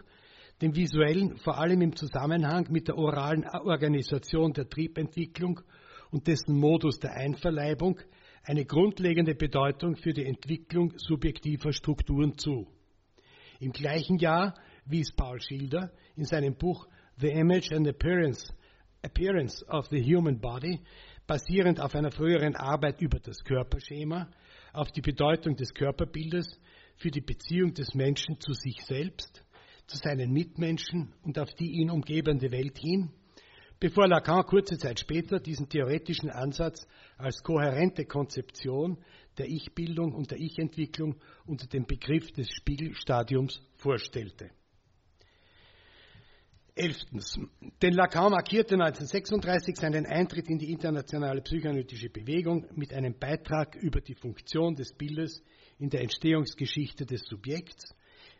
dem 0.61 0.75
visuellen 0.75 1.37
vor 1.37 1.57
allem 1.59 1.81
im 1.81 1.95
Zusammenhang 1.95 2.67
mit 2.71 2.87
der 2.87 2.97
oralen 2.97 3.45
Organisation 3.47 4.53
der 4.53 4.67
Triebentwicklung 4.67 5.61
und 6.11 6.27
dessen 6.27 6.57
Modus 6.57 6.99
der 6.99 7.13
Einverleibung 7.13 7.99
eine 8.43 8.65
grundlegende 8.65 9.35
Bedeutung 9.35 9.95
für 9.95 10.13
die 10.13 10.25
Entwicklung 10.25 10.93
subjektiver 10.97 11.73
Strukturen 11.73 12.37
zu. 12.37 12.67
Im 13.59 13.71
gleichen 13.71 14.17
Jahr 14.17 14.55
wies 14.89 15.11
Paul 15.11 15.39
Schilder 15.41 15.91
in 16.15 16.25
seinem 16.25 16.55
Buch 16.55 16.87
The 17.17 17.29
Image 17.29 17.71
and 17.71 17.87
Appearance 17.87 18.53
Appearance 19.03 19.63
of 19.69 19.87
the 19.89 20.01
Human 20.01 20.39
Body, 20.39 20.81
basierend 21.27 21.79
auf 21.79 21.95
einer 21.95 22.11
früheren 22.11 22.55
Arbeit 22.55 23.01
über 23.01 23.19
das 23.19 23.43
Körperschema, 23.43 24.29
auf 24.73 24.91
die 24.91 25.01
Bedeutung 25.01 25.55
des 25.55 25.73
Körperbildes 25.73 26.59
für 26.97 27.11
die 27.11 27.21
Beziehung 27.21 27.73
des 27.73 27.93
Menschen 27.93 28.39
zu 28.39 28.53
sich 28.53 28.83
selbst, 28.85 29.43
zu 29.85 29.97
seinen 29.97 30.31
Mitmenschen 30.31 31.13
und 31.23 31.37
auf 31.39 31.53
die 31.53 31.79
ihn 31.79 31.89
umgebende 31.89 32.51
Welt 32.51 32.77
hin, 32.79 33.11
bevor 33.79 34.07
Lacan 34.07 34.45
kurze 34.45 34.77
Zeit 34.77 34.99
später 34.99 35.39
diesen 35.39 35.69
theoretischen 35.69 36.29
Ansatz 36.29 36.87
als 37.17 37.43
kohärente 37.43 38.05
Konzeption 38.05 38.97
der 39.37 39.47
Ich-Bildung 39.47 40.13
und 40.13 40.31
der 40.31 40.39
Ich-Entwicklung 40.39 41.15
unter 41.45 41.67
dem 41.67 41.85
Begriff 41.85 42.31
des 42.31 42.49
Spiegelstadiums 42.51 43.61
vorstellte. 43.75 44.49
Elftens. 46.77 47.39
Denn 47.81 47.93
Lacan 47.93 48.31
markierte 48.31 48.75
1936 48.75 49.75
seinen 49.77 50.05
Eintritt 50.05 50.49
in 50.49 50.57
die 50.57 50.71
internationale 50.71 51.41
psychoanalytische 51.41 52.09
Bewegung 52.09 52.65
mit 52.75 52.93
einem 52.93 53.17
Beitrag 53.17 53.75
über 53.75 54.01
die 54.01 54.15
Funktion 54.15 54.75
des 54.75 54.93
Bildes 54.93 55.43
in 55.79 55.89
der 55.89 56.01
Entstehungsgeschichte 56.01 57.05
des 57.05 57.23
Subjekts, 57.23 57.95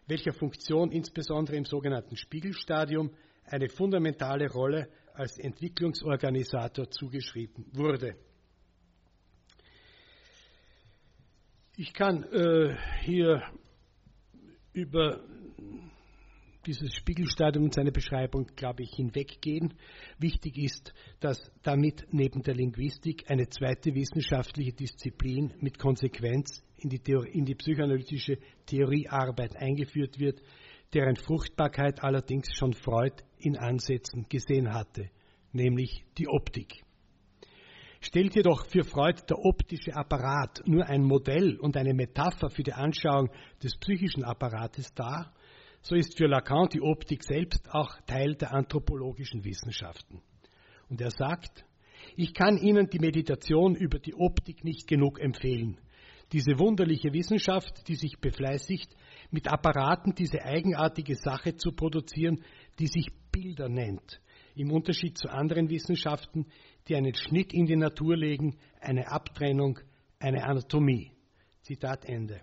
welcher 0.08 0.34
Funktion 0.34 0.92
insbesondere 0.92 1.58
im 1.58 1.66
sogenannten 1.66 2.16
Spiegelstadium 2.16 3.12
eine 3.46 3.70
fundamentale 3.70 4.50
Rolle 4.50 4.90
als 5.14 5.38
Entwicklungsorganisator 5.38 6.90
zugeschrieben 6.90 7.66
wurde. 7.74 8.16
Ich 11.76 11.94
kann 11.94 12.24
äh, 12.24 12.76
hier 13.02 13.44
über 14.74 15.24
dieses 16.68 16.94
Spiegelstadium 16.94 17.64
und 17.64 17.74
seine 17.74 17.92
Beschreibung, 17.92 18.46
glaube 18.56 18.84
ich, 18.84 18.92
hinweggehen. 18.92 19.74
Wichtig 20.20 20.58
ist, 20.58 20.94
dass 21.22 21.52
damit 21.64 22.06
neben 22.12 22.44
der 22.44 22.56
Linguistik 22.56 23.24
eine 23.32 23.48
zweite 23.48 23.96
wissenschaftliche 23.96 24.74
Disziplin 24.74 25.54
mit 25.62 25.80
Konsequenz 25.80 26.62
in 26.78 26.90
die, 26.90 27.00
Theorie, 27.00 27.30
in 27.32 27.46
die 27.46 27.56
psychoanalytische 27.56 28.38
Theoriearbeit 28.66 29.56
eingeführt 29.56 30.20
wird, 30.20 30.42
deren 30.94 31.16
Fruchtbarkeit 31.16 32.04
allerdings 32.04 32.54
schon 32.54 32.74
Freud 32.74 33.16
in 33.40 33.58
Ansätzen 33.58 34.26
gesehen 34.30 34.74
hatte, 34.74 35.10
nämlich 35.54 36.04
die 36.18 36.28
Optik. 36.28 36.84
Stellt 38.02 38.36
jedoch 38.36 38.66
für 38.68 38.84
Freud 38.84 39.22
der 39.28 39.40
optische 39.40 39.96
Apparat 39.96 40.62
nur 40.66 40.86
ein 40.86 41.04
Modell 41.04 41.58
und 41.58 41.76
eine 41.78 41.94
Metapher 41.94 42.50
für 42.50 42.64
die 42.64 42.74
Anschauung 42.74 43.30
des 43.64 43.76
psychischen 43.78 44.24
Apparates 44.24 44.94
dar, 44.94 45.34
so 45.88 45.96
ist 45.96 46.18
für 46.18 46.28
Lacan 46.28 46.68
die 46.68 46.82
Optik 46.82 47.24
selbst 47.24 47.70
auch 47.74 48.00
Teil 48.06 48.36
der 48.36 48.54
anthropologischen 48.54 49.46
Wissenschaften. 49.46 50.22
Und 50.90 51.00
er 51.02 51.12
sagt, 51.12 51.66
Ich 52.16 52.34
kann 52.34 52.58
Ihnen 52.58 52.90
die 52.90 53.00
Meditation 53.00 53.76
über 53.76 54.00
die 54.00 54.14
Optik 54.14 54.64
nicht 54.64 54.88
genug 54.88 55.20
empfehlen. 55.20 55.80
Diese 56.34 56.60
wunderliche 56.60 57.14
Wissenschaft, 57.14 57.88
die 57.88 57.96
sich 57.96 58.20
befleißigt, 58.20 58.94
mit 59.32 59.48
Apparaten 59.48 60.14
diese 60.14 60.44
eigenartige 60.44 61.16
Sache 61.16 61.56
zu 61.56 61.72
produzieren, 61.72 62.44
die 62.80 62.88
sich 62.88 63.08
Bilder 63.32 63.70
nennt. 63.70 64.20
Im 64.56 64.72
Unterschied 64.72 65.18
zu 65.18 65.30
anderen 65.30 65.70
Wissenschaften, 65.70 66.48
die 66.88 66.96
einen 66.96 67.14
Schnitt 67.14 67.54
in 67.54 67.66
die 67.66 67.76
Natur 67.78 68.18
legen, 68.18 68.58
eine 68.82 69.10
Abtrennung, 69.10 69.80
eine 70.20 70.44
Anatomie. 70.44 71.12
Zitat 71.62 72.06
Ende. 72.06 72.42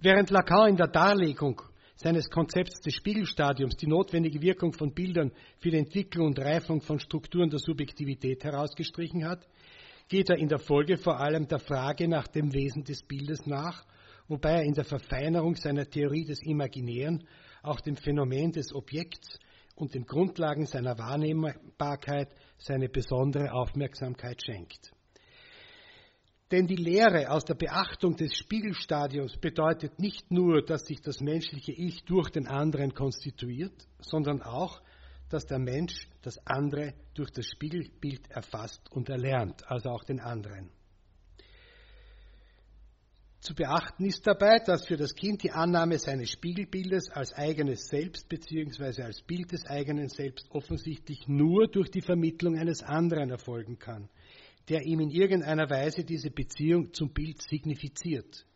Während 0.00 0.30
Lacan 0.30 0.70
in 0.70 0.76
der 0.76 0.88
Darlegung 0.88 1.60
seines 1.96 2.28
Konzepts 2.28 2.80
des 2.80 2.94
Spiegelstadiums 2.94 3.76
die 3.76 3.86
notwendige 3.86 4.42
Wirkung 4.42 4.72
von 4.72 4.92
Bildern 4.92 5.32
für 5.58 5.70
die 5.70 5.78
Entwicklung 5.78 6.28
und 6.28 6.38
Reifung 6.38 6.80
von 6.80 6.98
Strukturen 6.98 7.50
der 7.50 7.60
Subjektivität 7.60 8.42
herausgestrichen 8.44 9.24
hat, 9.24 9.46
geht 10.08 10.28
er 10.28 10.36
in 10.36 10.48
der 10.48 10.58
Folge 10.58 10.98
vor 10.98 11.20
allem 11.20 11.46
der 11.46 11.60
Frage 11.60 12.08
nach 12.08 12.26
dem 12.28 12.52
Wesen 12.52 12.84
des 12.84 13.02
Bildes 13.02 13.46
nach, 13.46 13.84
wobei 14.28 14.52
er 14.52 14.64
in 14.64 14.74
der 14.74 14.84
Verfeinerung 14.84 15.54
seiner 15.54 15.88
Theorie 15.88 16.24
des 16.24 16.42
Imaginären 16.42 17.26
auch 17.62 17.80
dem 17.80 17.96
Phänomen 17.96 18.52
des 18.52 18.74
Objekts 18.74 19.38
und 19.76 19.94
den 19.94 20.04
Grundlagen 20.04 20.66
seiner 20.66 20.98
Wahrnehmbarkeit 20.98 22.28
seine 22.58 22.88
besondere 22.88 23.52
Aufmerksamkeit 23.52 24.42
schenkt. 24.44 24.93
Denn 26.50 26.66
die 26.66 26.76
Lehre 26.76 27.30
aus 27.30 27.44
der 27.44 27.54
Beachtung 27.54 28.16
des 28.16 28.36
Spiegelstadiums 28.36 29.38
bedeutet 29.38 29.98
nicht 29.98 30.30
nur, 30.30 30.62
dass 30.62 30.84
sich 30.84 31.00
das 31.00 31.20
menschliche 31.20 31.72
Ich 31.72 32.04
durch 32.04 32.30
den 32.30 32.46
anderen 32.46 32.92
konstituiert, 32.92 33.88
sondern 34.00 34.42
auch, 34.42 34.82
dass 35.30 35.46
der 35.46 35.58
Mensch 35.58 36.06
das 36.22 36.38
andere 36.46 36.92
durch 37.14 37.30
das 37.30 37.46
Spiegelbild 37.46 38.30
erfasst 38.30 38.92
und 38.92 39.08
erlernt, 39.08 39.68
also 39.70 39.88
auch 39.88 40.04
den 40.04 40.20
anderen. 40.20 40.70
Zu 43.40 43.54
beachten 43.54 44.04
ist 44.04 44.26
dabei, 44.26 44.58
dass 44.58 44.86
für 44.86 44.96
das 44.96 45.14
Kind 45.14 45.42
die 45.42 45.50
Annahme 45.50 45.98
seines 45.98 46.30
Spiegelbildes 46.30 47.10
als 47.10 47.32
eigenes 47.34 47.88
Selbst 47.88 48.28
bzw. 48.28 49.02
als 49.02 49.22
Bild 49.22 49.52
des 49.52 49.66
eigenen 49.66 50.08
Selbst 50.08 50.50
offensichtlich 50.50 51.26
nur 51.26 51.68
durch 51.68 51.90
die 51.90 52.00
Vermittlung 52.00 52.56
eines 52.56 52.82
anderen 52.82 53.30
erfolgen 53.30 53.78
kann 53.78 54.08
der 54.68 54.82
ihm 54.82 55.00
in 55.00 55.10
irgendeiner 55.10 55.68
Weise 55.68 56.04
diese 56.04 56.30
Beziehung 56.30 56.92
zum 56.92 57.12
Bild 57.12 57.42
signifiziert. 57.42 58.46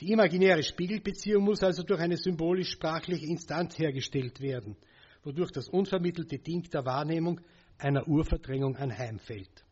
Die 0.00 0.10
imaginäre 0.10 0.62
Spiegelbeziehung 0.62 1.44
muss 1.44 1.62
also 1.62 1.82
durch 1.82 2.00
eine 2.00 2.16
symbolisch-sprachliche 2.16 3.26
Instanz 3.26 3.78
hergestellt 3.78 4.40
werden, 4.40 4.76
wodurch 5.22 5.52
das 5.52 5.68
unvermittelte 5.68 6.38
Ding 6.38 6.68
der 6.70 6.84
Wahrnehmung 6.84 7.40
einer 7.78 8.06
Urverdrängung 8.06 8.76
anheimfällt. 8.76 9.64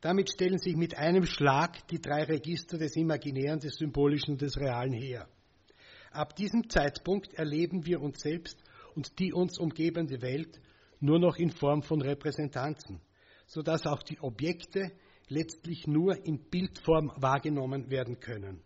Damit 0.00 0.30
stellen 0.30 0.58
sich 0.58 0.76
mit 0.76 0.96
einem 0.96 1.24
Schlag 1.24 1.86
die 1.88 2.00
drei 2.00 2.24
Register 2.24 2.78
des 2.78 2.96
Imaginären, 2.96 3.60
des 3.60 3.76
Symbolischen 3.76 4.32
und 4.32 4.42
des 4.42 4.58
Realen 4.58 4.92
her. 4.92 5.28
Ab 6.10 6.36
diesem 6.36 6.68
Zeitpunkt 6.68 7.34
erleben 7.34 7.86
wir 7.86 8.00
uns 8.00 8.20
selbst 8.20 8.62
und 8.94 9.18
die 9.18 9.32
uns 9.32 9.58
umgebende 9.58 10.20
Welt 10.20 10.60
nur 11.00 11.18
noch 11.18 11.36
in 11.36 11.50
Form 11.50 11.82
von 11.82 12.02
Repräsentanzen 12.02 13.00
sodass 13.46 13.86
auch 13.86 14.02
die 14.02 14.20
Objekte 14.20 14.92
letztlich 15.28 15.86
nur 15.86 16.24
in 16.24 16.38
Bildform 16.50 17.12
wahrgenommen 17.16 17.90
werden 17.90 18.20
können. 18.20 18.62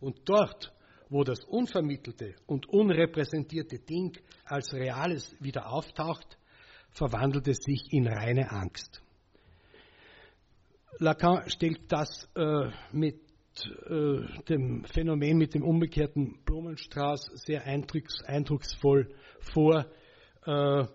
Und 0.00 0.20
dort, 0.24 0.72
wo 1.08 1.24
das 1.24 1.44
unvermittelte 1.44 2.34
und 2.46 2.68
unrepräsentierte 2.68 3.78
Ding 3.78 4.16
als 4.44 4.72
Reales 4.72 5.34
wieder 5.40 5.72
auftaucht, 5.72 6.38
verwandelt 6.90 7.48
es 7.48 7.58
sich 7.58 7.92
in 7.92 8.06
reine 8.06 8.50
Angst. 8.50 9.02
Lacan 10.98 11.48
stellt 11.50 11.92
das 11.92 12.28
äh, 12.34 12.70
mit 12.92 13.20
äh, 13.88 14.42
dem 14.48 14.84
Phänomen 14.84 15.38
mit 15.38 15.54
dem 15.54 15.62
umgekehrten 15.62 16.38
Blumenstrauß 16.44 17.30
sehr 17.46 17.64
eindrucks, 17.64 18.22
eindrucksvoll 18.24 19.14
vor. 19.40 19.86
Äh, 20.46 20.86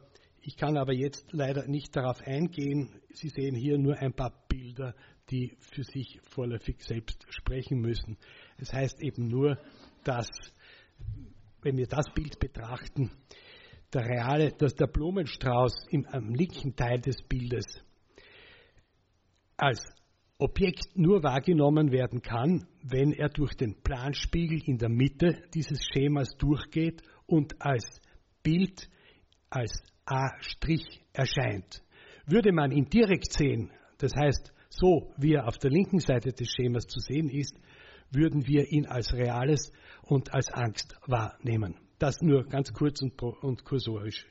ich 0.41 0.57
kann 0.57 0.77
aber 0.77 0.93
jetzt 0.93 1.31
leider 1.31 1.67
nicht 1.67 1.95
darauf 1.95 2.21
eingehen. 2.21 3.01
Sie 3.13 3.29
sehen 3.29 3.55
hier 3.55 3.77
nur 3.77 3.97
ein 3.97 4.13
paar 4.13 4.33
Bilder, 4.47 4.95
die 5.29 5.55
für 5.59 5.83
sich 5.83 6.19
vorläufig 6.23 6.83
selbst 6.83 7.25
sprechen 7.29 7.79
müssen. 7.79 8.17
Es 8.57 8.73
heißt 8.73 9.01
eben 9.01 9.27
nur, 9.27 9.57
dass, 10.03 10.27
wenn 11.61 11.77
wir 11.77 11.87
das 11.87 12.05
Bild 12.13 12.39
betrachten, 12.39 13.11
der 13.93 14.05
reale, 14.05 14.51
dass 14.53 14.73
der 14.75 14.87
Blumenstrauß 14.87 15.87
im, 15.89 16.05
am 16.07 16.33
linken 16.33 16.75
Teil 16.75 16.99
des 16.99 17.21
Bildes 17.21 17.65
als 19.57 19.83
Objekt 20.39 20.95
nur 20.95 21.21
wahrgenommen 21.21 21.91
werden 21.91 22.23
kann, 22.23 22.65
wenn 22.81 23.11
er 23.11 23.29
durch 23.29 23.53
den 23.53 23.75
Planspiegel 23.83 24.59
in 24.65 24.79
der 24.79 24.89
Mitte 24.89 25.43
dieses 25.53 25.85
Schemas 25.93 26.29
durchgeht 26.39 27.03
und 27.27 27.61
als 27.61 28.01
Bild, 28.41 28.89
als 29.51 29.83
A' 30.05 30.31
erscheint. 31.13 31.83
Würde 32.25 32.51
man 32.51 32.71
ihn 32.71 32.85
direkt 32.85 33.33
sehen, 33.33 33.71
das 33.97 34.13
heißt 34.15 34.53
so, 34.69 35.13
wie 35.17 35.33
er 35.33 35.47
auf 35.47 35.57
der 35.57 35.69
linken 35.69 35.99
Seite 35.99 36.31
des 36.31 36.49
Schemas 36.49 36.87
zu 36.87 36.99
sehen 36.99 37.29
ist, 37.29 37.55
würden 38.11 38.47
wir 38.47 38.71
ihn 38.71 38.85
als 38.87 39.13
Reales 39.13 39.71
und 40.03 40.33
als 40.33 40.51
Angst 40.51 40.95
wahrnehmen. 41.07 41.75
Das 41.99 42.21
nur 42.21 42.45
ganz 42.45 42.73
kurz 42.73 43.01
und, 43.01 43.21
und 43.21 43.63
kursorisch. 43.63 44.25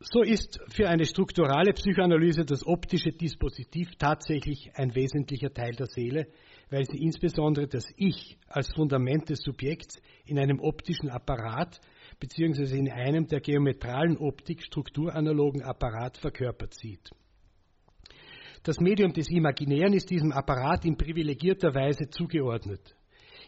So 0.00 0.22
ist 0.22 0.60
für 0.68 0.88
eine 0.88 1.04
strukturale 1.06 1.72
Psychoanalyse 1.72 2.44
das 2.44 2.64
optische 2.64 3.10
Dispositiv 3.10 3.96
tatsächlich 3.98 4.70
ein 4.74 4.94
wesentlicher 4.94 5.52
Teil 5.52 5.72
der 5.72 5.88
Seele, 5.88 6.28
weil 6.70 6.84
sie 6.84 6.98
insbesondere 6.98 7.66
das 7.66 7.84
Ich 7.96 8.38
als 8.46 8.72
Fundament 8.72 9.28
des 9.28 9.40
Subjekts 9.40 10.00
in 10.24 10.38
einem 10.38 10.60
optischen 10.60 11.10
Apparat 11.10 11.80
bzw. 12.20 12.78
in 12.78 12.92
einem 12.92 13.26
der 13.26 13.40
geometralen 13.40 14.16
Optik 14.18 14.62
strukturanalogen 14.62 15.62
Apparat 15.62 16.16
verkörpert 16.16 16.74
sieht. 16.74 17.10
Das 18.62 18.78
Medium 18.78 19.12
des 19.12 19.28
Imaginären 19.30 19.94
ist 19.94 20.10
diesem 20.10 20.30
Apparat 20.30 20.84
in 20.84 20.96
privilegierter 20.96 21.74
Weise 21.74 22.08
zugeordnet. 22.08 22.94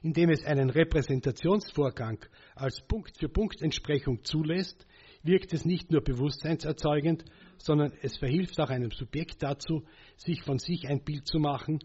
Indem 0.02 0.30
es 0.30 0.44
einen 0.44 0.70
Repräsentationsvorgang 0.70 2.18
als 2.56 2.80
Punkt-für-Punkt-Entsprechung 2.88 4.24
zulässt, 4.24 4.86
wirkt 5.22 5.52
es 5.52 5.64
nicht 5.64 5.90
nur 5.90 6.02
bewusstseinserzeugend, 6.02 7.24
sondern 7.58 7.92
es 8.02 8.16
verhilft 8.16 8.58
auch 8.60 8.70
einem 8.70 8.90
Subjekt 8.90 9.42
dazu, 9.42 9.84
sich 10.16 10.42
von 10.42 10.58
sich 10.58 10.88
ein 10.88 11.04
Bild 11.04 11.26
zu 11.26 11.38
machen, 11.38 11.78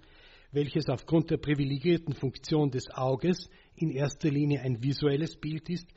welches 0.51 0.87
aufgrund 0.87 1.29
der 1.31 1.37
privilegierten 1.37 2.13
Funktion 2.13 2.71
des 2.71 2.89
Auges 2.93 3.49
in 3.75 3.91
erster 3.91 4.29
Linie 4.29 4.61
ein 4.61 4.81
visuelles 4.81 5.35
Bild 5.35 5.69
ist, 5.69 5.87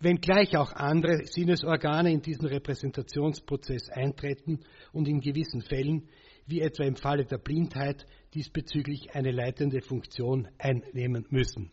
wenngleich 0.00 0.56
auch 0.56 0.72
andere 0.72 1.24
Sinnesorgane 1.24 2.12
in 2.12 2.20
diesen 2.20 2.46
Repräsentationsprozess 2.46 3.88
eintreten 3.90 4.60
und 4.92 5.08
in 5.08 5.20
gewissen 5.20 5.62
Fällen, 5.62 6.08
wie 6.46 6.60
etwa 6.60 6.84
im 6.84 6.96
Falle 6.96 7.24
der 7.24 7.38
Blindheit, 7.38 8.04
diesbezüglich 8.34 9.14
eine 9.14 9.30
leitende 9.30 9.80
Funktion 9.80 10.48
einnehmen 10.58 11.24
müssen. 11.30 11.70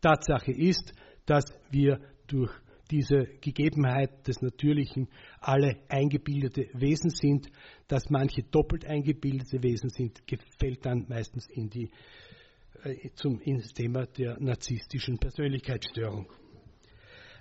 Tatsache 0.00 0.52
ist, 0.52 0.92
dass 1.26 1.44
wir 1.70 2.00
durch 2.26 2.52
diese 2.90 3.26
Gegebenheit 3.40 4.26
des 4.26 4.42
Natürlichen 4.42 5.08
alle 5.40 5.76
eingebildete 5.88 6.68
Wesen 6.74 7.10
sind. 7.10 7.48
Dass 7.88 8.10
manche 8.10 8.42
doppelt 8.42 8.84
eingebildete 8.84 9.62
Wesen 9.62 9.90
sind, 9.90 10.26
gefällt 10.26 10.84
dann 10.84 11.06
meistens 11.08 11.46
in 11.48 11.70
die, 11.70 11.90
äh, 12.84 13.10
zum, 13.14 13.40
ins 13.40 13.72
Thema 13.72 14.06
der 14.06 14.38
narzisstischen 14.40 15.18
Persönlichkeitsstörung. 15.18 16.30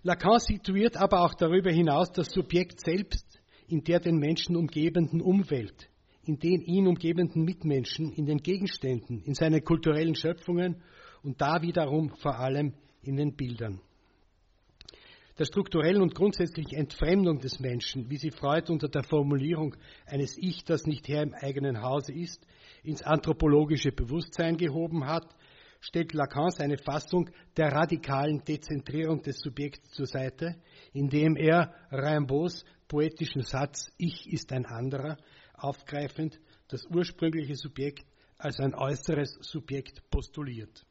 Lacan 0.03 0.39
situiert 0.39 0.95
aber 0.97 1.21
auch 1.21 1.33
darüber 1.33 1.71
hinaus 1.71 2.11
das 2.11 2.29
Subjekt 2.31 2.79
selbst 2.79 3.41
in 3.67 3.83
der 3.83 3.99
den 3.99 4.17
Menschen 4.17 4.55
umgebenden 4.55 5.21
Umwelt, 5.21 5.89
in 6.23 6.39
den 6.39 6.61
ihn 6.61 6.87
umgebenden 6.87 7.43
Mitmenschen, 7.43 8.13
in 8.13 8.25
den 8.25 8.37
Gegenständen, 8.37 9.21
in 9.23 9.33
seinen 9.33 9.63
kulturellen 9.63 10.15
Schöpfungen 10.15 10.81
und 11.21 11.41
da 11.41 11.61
wiederum 11.61 12.15
vor 12.15 12.39
allem 12.39 12.73
in 13.01 13.17
den 13.17 13.35
Bildern 13.35 13.81
der 15.39 15.45
strukturellen 15.45 16.01
und 16.01 16.13
grundsätzlichen 16.15 16.77
Entfremdung 16.77 17.39
des 17.39 17.61
Menschen, 17.61 18.09
wie 18.09 18.17
sie 18.17 18.29
Freud 18.29 18.69
unter 18.69 18.89
der 18.89 19.03
Formulierung 19.03 19.73
eines 20.05 20.37
Ich, 20.37 20.65
das 20.65 20.85
nicht 20.85 21.07
Herr 21.07 21.23
im 21.23 21.33
eigenen 21.33 21.81
Hause 21.81 22.11
ist, 22.11 22.45
ins 22.83 23.01
anthropologische 23.01 23.93
Bewusstsein 23.93 24.57
gehoben 24.57 25.05
hat, 25.05 25.33
stellt 25.79 26.13
Lacan 26.13 26.51
seine 26.51 26.77
Fassung 26.77 27.29
der 27.55 27.71
radikalen 27.71 28.43
Dezentrierung 28.43 29.21
des 29.21 29.39
Subjekts 29.39 29.91
zur 29.91 30.07
Seite, 30.07 30.57
indem 30.91 31.37
er 31.37 31.73
Rimbaud's 31.89 32.65
poetischen 32.89 33.43
Satz 33.43 33.93
Ich 33.97 34.29
ist 34.31 34.51
ein 34.51 34.65
anderer 34.65 35.15
aufgreifend 35.53 36.37
das 36.67 36.85
ursprüngliche 36.85 37.55
Subjekt 37.55 38.05
als 38.37 38.59
ein 38.59 38.75
äußeres 38.75 39.37
Subjekt 39.41 40.01
postuliert. 40.09 40.85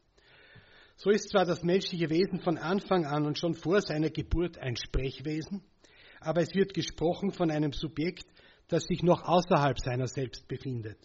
So 1.00 1.10
ist 1.10 1.28
zwar 1.28 1.44
das 1.44 1.62
menschliche 1.62 2.10
Wesen 2.10 2.40
von 2.40 2.58
Anfang 2.58 3.06
an 3.06 3.24
und 3.24 3.38
schon 3.38 3.54
vor 3.54 3.80
seiner 3.80 4.10
Geburt 4.10 4.58
ein 4.58 4.74
Sprechwesen, 4.74 5.62
aber 6.18 6.40
es 6.40 6.52
wird 6.56 6.74
gesprochen 6.74 7.30
von 7.30 7.52
einem 7.52 7.72
Subjekt, 7.72 8.26
das 8.66 8.82
sich 8.82 9.04
noch 9.04 9.22
außerhalb 9.22 9.78
seiner 9.78 10.08
selbst 10.08 10.48
befindet, 10.48 10.98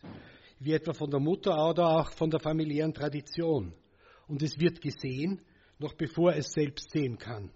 wie 0.59 0.73
etwa 0.73 0.93
von 0.93 1.11
der 1.11 1.19
Mutter 1.19 1.69
oder 1.69 1.89
auch 1.89 2.11
von 2.11 2.31
der 2.31 2.39
familiären 2.39 2.95
Tradition. 2.95 3.75
Und 4.27 4.41
es 4.41 4.59
wird 4.59 4.81
gesehen, 4.81 5.43
noch 5.77 5.93
bevor 5.93 6.33
es 6.33 6.51
selbst 6.53 6.89
sehen 6.89 7.19
kann. 7.19 7.51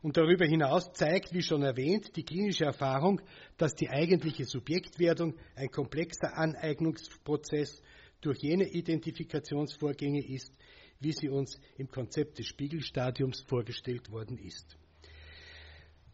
Und 0.00 0.16
darüber 0.16 0.46
hinaus 0.46 0.90
zeigt, 0.94 1.34
wie 1.34 1.42
schon 1.42 1.62
erwähnt, 1.62 2.16
die 2.16 2.24
klinische 2.24 2.64
Erfahrung, 2.64 3.20
dass 3.58 3.74
die 3.74 3.90
eigentliche 3.90 4.46
Subjektwerdung 4.46 5.34
ein 5.54 5.68
komplexer 5.68 6.34
Aneignungsprozess 6.34 7.82
durch 8.22 8.38
jene 8.38 8.64
Identifikationsvorgänge 8.70 10.26
ist, 10.26 10.52
wie 11.00 11.12
sie 11.12 11.28
uns 11.28 11.58
im 11.76 11.88
Konzept 11.88 12.38
des 12.38 12.46
Spiegelstadiums 12.46 13.42
vorgestellt 13.42 14.10
worden 14.10 14.38
ist. 14.38 14.76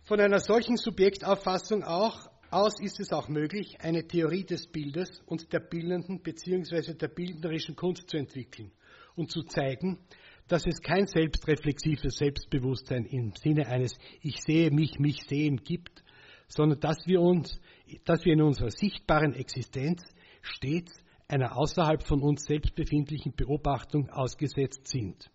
Von 0.04 0.20
einer 0.20 0.40
solchen 0.40 0.76
Subjektauffassung 0.76 1.82
auch 1.82 2.28
aus 2.50 2.78
ist 2.80 3.00
es 3.00 3.12
auch 3.12 3.28
möglich, 3.28 3.78
eine 3.80 4.06
Theorie 4.06 4.44
des 4.44 4.66
Bildes 4.66 5.22
und 5.26 5.52
der 5.52 5.60
bildenden 5.60 6.20
bzw. 6.22 6.94
der 6.94 7.08
bildnerischen 7.08 7.74
Kunst 7.74 8.08
zu 8.08 8.16
entwickeln 8.16 8.70
und 9.16 9.30
zu 9.30 9.42
zeigen, 9.42 9.98
dass 10.46 10.66
es 10.66 10.80
kein 10.80 11.06
selbstreflexives 11.06 12.16
Selbstbewusstsein 12.16 13.06
im 13.06 13.32
Sinne 13.32 13.66
eines 13.66 13.94
Ich 14.20 14.42
sehe 14.42 14.70
mich, 14.70 14.98
mich 14.98 15.22
sehen 15.26 15.56
gibt, 15.64 16.04
sondern 16.46 16.80
dass 16.80 17.06
wir 17.06 17.20
uns, 17.20 17.58
dass 18.04 18.24
wir 18.24 18.34
in 18.34 18.42
unserer 18.42 18.70
sichtbaren 18.70 19.34
Existenz 19.34 20.02
stets 20.42 21.03
einer 21.28 21.56
außerhalb 21.56 22.02
von 22.02 22.22
uns 22.22 22.44
selbst 22.44 22.74
befindlichen 22.74 23.34
Beobachtung 23.34 24.10
ausgesetzt 24.10 24.88
sind. 24.88 25.30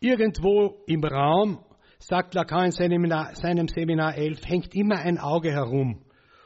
Irgendwo 0.00 0.82
im 0.86 1.04
Raum, 1.04 1.64
sagt 1.98 2.34
Lacan 2.34 2.66
in 2.66 2.72
seinem, 2.72 3.68
Seminar 3.68 4.16
11, 4.16 4.46
hängt 4.46 4.74
immer 4.74 4.98
ein 4.98 5.18
Auge 5.18 5.52
herum. 5.52 6.04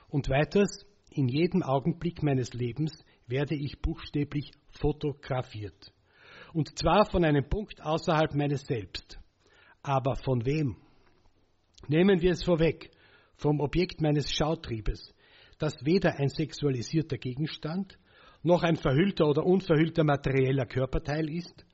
Und 0.09 0.29
weiters, 0.29 0.87
in 1.11 1.29
jedem 1.29 1.63
Augenblick 1.63 2.23
meines 2.23 2.53
Lebens 2.53 3.05
werde 3.27 3.57
ich 3.57 3.81
buchstäblich 3.81 4.53
fotografiert. 4.71 5.93
Und 6.53 6.79
zwar 6.79 7.07
von 7.11 7.25
einem 7.25 7.49
Punkt 7.49 7.83
außerhalb 7.83 8.35
meines 8.35 8.67
Selbst. 8.67 9.19
Aber 9.83 10.17
von 10.17 10.45
wem? 10.47 10.77
Nehmen 11.89 12.21
wir 12.21 12.33
es 12.33 12.45
vorweg, 12.45 12.91
vom 13.37 13.61
Objekt 13.61 14.01
meines 14.01 14.31
Schautriebes, 14.31 15.15
das 15.59 15.75
weder 15.85 16.19
ein 16.19 16.29
sexualisierter 16.29 17.17
Gegenstand 17.17 17.99
noch 18.43 18.63
ein 18.63 18.77
verhüllter 18.77 19.27
oder 19.29 19.45
unverhüllter 19.45 20.05
materieller 20.05 20.67
Körperteil 20.67 21.29
ist, 21.29 21.65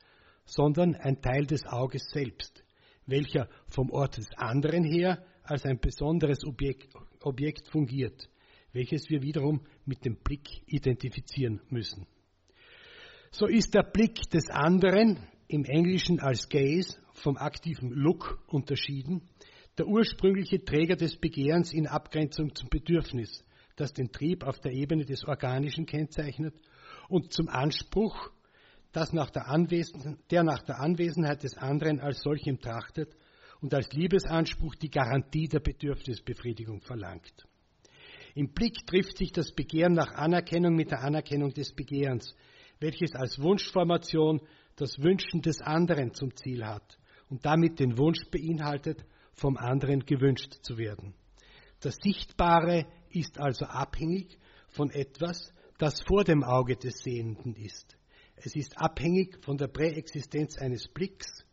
sondern 0.44 0.94
ein 0.94 1.20
Teil 1.20 1.46
des 1.46 1.66
Auges 1.66 2.08
selbst, 2.10 2.64
welcher 3.06 3.48
vom 3.68 3.90
Ort 3.90 4.16
des 4.16 4.28
anderen 4.36 4.84
her 4.84 5.24
als 5.42 5.64
ein 5.64 5.78
besonderes 5.78 6.44
Objekt, 6.44 6.92
Objekt 7.22 7.68
fungiert, 7.68 8.28
welches 8.72 9.08
wir 9.08 9.22
wiederum 9.22 9.60
mit 9.84 10.04
dem 10.04 10.16
Blick 10.16 10.62
identifizieren 10.66 11.60
müssen. 11.70 12.06
So 13.30 13.46
ist 13.46 13.74
der 13.74 13.82
Blick 13.82 14.30
des 14.30 14.48
anderen 14.48 15.18
im 15.48 15.64
Englischen 15.64 16.20
als 16.20 16.48
Gaze 16.48 16.98
vom 17.12 17.36
aktiven 17.36 17.90
Look 17.90 18.42
unterschieden, 18.48 19.22
der 19.78 19.86
ursprüngliche 19.86 20.64
Träger 20.64 20.96
des 20.96 21.16
Begehrens 21.16 21.72
in 21.72 21.86
Abgrenzung 21.86 22.54
zum 22.54 22.68
Bedürfnis, 22.68 23.44
das 23.76 23.92
den 23.92 24.10
Trieb 24.10 24.42
auf 24.44 24.58
der 24.60 24.72
Ebene 24.72 25.04
des 25.04 25.24
Organischen 25.24 25.86
kennzeichnet, 25.86 26.54
und 27.08 27.32
zum 27.32 27.48
Anspruch, 27.48 28.30
das 28.92 29.12
nach 29.12 29.30
der, 29.30 29.44
der 30.30 30.42
nach 30.42 30.62
der 30.62 30.80
Anwesenheit 30.80 31.42
des 31.42 31.56
anderen 31.56 32.00
als 32.00 32.20
solchem 32.22 32.58
trachtet 32.58 33.14
und 33.60 33.72
als 33.74 33.92
Liebesanspruch 33.92 34.74
die 34.74 34.90
Garantie 34.90 35.48
der 35.48 35.60
Bedürfnisbefriedigung 35.60 36.80
verlangt. 36.80 37.46
Im 38.34 38.52
Blick 38.52 38.86
trifft 38.86 39.16
sich 39.18 39.32
das 39.32 39.52
Begehren 39.52 39.94
nach 39.94 40.12
Anerkennung 40.14 40.74
mit 40.74 40.90
der 40.90 41.02
Anerkennung 41.02 41.52
des 41.54 41.72
Begehrens, 41.72 42.34
welches 42.80 43.14
als 43.14 43.40
Wunschformation 43.40 44.40
das 44.76 44.98
Wünschen 44.98 45.40
des 45.40 45.60
anderen 45.62 46.12
zum 46.12 46.34
Ziel 46.36 46.64
hat 46.64 46.98
und 47.30 47.44
damit 47.46 47.80
den 47.80 47.96
Wunsch 47.96 48.28
beinhaltet, 48.30 49.04
vom 49.32 49.56
anderen 49.56 50.00
gewünscht 50.00 50.54
zu 50.62 50.78
werden. 50.78 51.14
Das 51.80 51.96
Sichtbare 52.02 52.86
ist 53.18 53.38
also 53.38 53.64
abhängig 53.66 54.38
von 54.68 54.90
etwas, 54.90 55.52
das 55.78 56.02
vor 56.02 56.24
dem 56.24 56.44
Auge 56.44 56.76
des 56.76 56.98
Sehenden 56.98 57.54
ist. 57.54 57.96
Es 58.36 58.54
ist 58.54 58.78
abhängig 58.78 59.42
von 59.42 59.56
der 59.56 59.68
Präexistenz 59.68 60.58
eines 60.58 60.88
Blicks. 60.88 61.44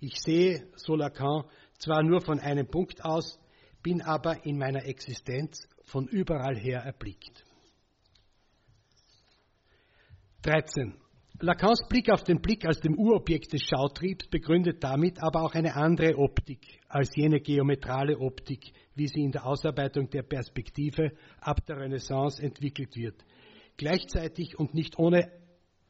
Ich 0.00 0.20
sehe, 0.20 0.66
so 0.76 0.96
Lacan, 0.96 1.44
zwar 1.78 2.02
nur 2.02 2.20
von 2.22 2.40
einem 2.40 2.66
Punkt 2.66 3.04
aus, 3.04 3.38
bin 3.82 4.02
aber 4.02 4.44
in 4.44 4.58
meiner 4.58 4.84
Existenz 4.84 5.68
von 5.84 6.06
überall 6.08 6.56
her 6.56 6.80
erblickt. 6.80 7.44
13. 10.42 10.94
Lacans 11.42 11.88
Blick 11.88 12.10
auf 12.10 12.22
den 12.22 12.42
Blick 12.42 12.66
als 12.66 12.80
dem 12.80 12.98
Urobjekt 12.98 13.54
des 13.54 13.62
Schautriebs 13.62 14.28
begründet 14.28 14.84
damit 14.84 15.22
aber 15.22 15.42
auch 15.42 15.54
eine 15.54 15.74
andere 15.74 16.18
Optik 16.18 16.60
als 16.86 17.16
jene 17.16 17.40
geometrale 17.40 18.18
Optik, 18.18 18.72
wie 18.94 19.08
sie 19.08 19.22
in 19.22 19.32
der 19.32 19.46
Ausarbeitung 19.46 20.10
der 20.10 20.22
Perspektive 20.22 21.12
ab 21.40 21.64
der 21.64 21.78
Renaissance 21.78 22.42
entwickelt 22.42 22.94
wird. 22.94 23.24
Gleichzeitig 23.78 24.58
und 24.58 24.74
nicht 24.74 24.98
ohne 24.98 25.32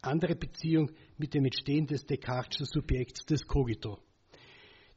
andere 0.03 0.37
Beziehung 0.37 0.93
mit 1.19 1.35
dem 1.35 1.45
Entstehen 1.45 1.89
des 1.89 2.07
Descartes'schen 2.07 2.67
Subjekts 2.67 3.27
des 3.27 3.45
Cogito. 3.45 3.99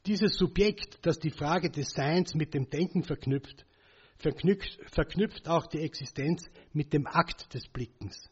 Dieses 0.05 0.37
Subjekt, 0.37 0.99
das 1.01 1.17
die 1.17 1.31
Frage 1.31 1.71
des 1.71 1.89
Seins 1.89 2.35
mit 2.35 2.53
dem 2.53 2.69
Denken 2.69 3.01
verknüpft, 3.01 3.65
verknüpft, 4.17 4.77
verknüpft 4.91 5.47
auch 5.47 5.65
die 5.65 5.79
Existenz 5.79 6.47
mit 6.73 6.93
dem 6.93 7.07
Akt 7.07 7.51
des 7.55 7.67
Blickens. 7.69 8.29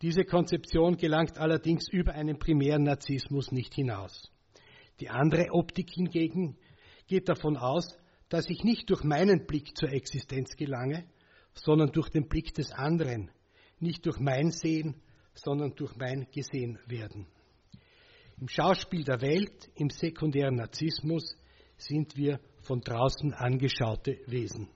Diese 0.00 0.24
Konzeption 0.24 0.96
gelangt 0.96 1.38
allerdings 1.38 1.88
über 1.88 2.14
einen 2.14 2.38
primären 2.38 2.84
Narzissmus 2.84 3.50
nicht 3.50 3.74
hinaus. 3.74 4.30
Die 5.00 5.10
andere 5.10 5.50
Optik 5.52 5.90
hingegen 5.90 6.56
geht 7.06 7.28
davon 7.28 7.56
aus, 7.56 7.98
dass 8.28 8.48
ich 8.48 8.62
nicht 8.62 8.90
durch 8.90 9.02
meinen 9.02 9.46
Blick 9.46 9.76
zur 9.76 9.90
Existenz 9.90 10.54
gelange, 10.56 11.04
sondern 11.54 11.90
durch 11.90 12.10
den 12.10 12.28
Blick 12.28 12.54
des 12.54 12.70
anderen, 12.72 13.30
nicht 13.80 14.06
durch 14.06 14.18
mein 14.20 14.50
Sehen, 14.50 15.00
sondern 15.34 15.74
durch 15.74 15.96
mein 15.96 16.28
Gesehenwerden. 16.30 17.26
Im 18.40 18.48
Schauspiel 18.48 19.02
der 19.02 19.20
Welt, 19.20 19.68
im 19.74 19.90
sekundären 19.90 20.56
Narzissmus, 20.56 21.36
sind 21.76 22.16
wir 22.16 22.40
von 22.62 22.80
draußen 22.80 23.34
angeschaute 23.34 24.18
Wesen. 24.26 24.68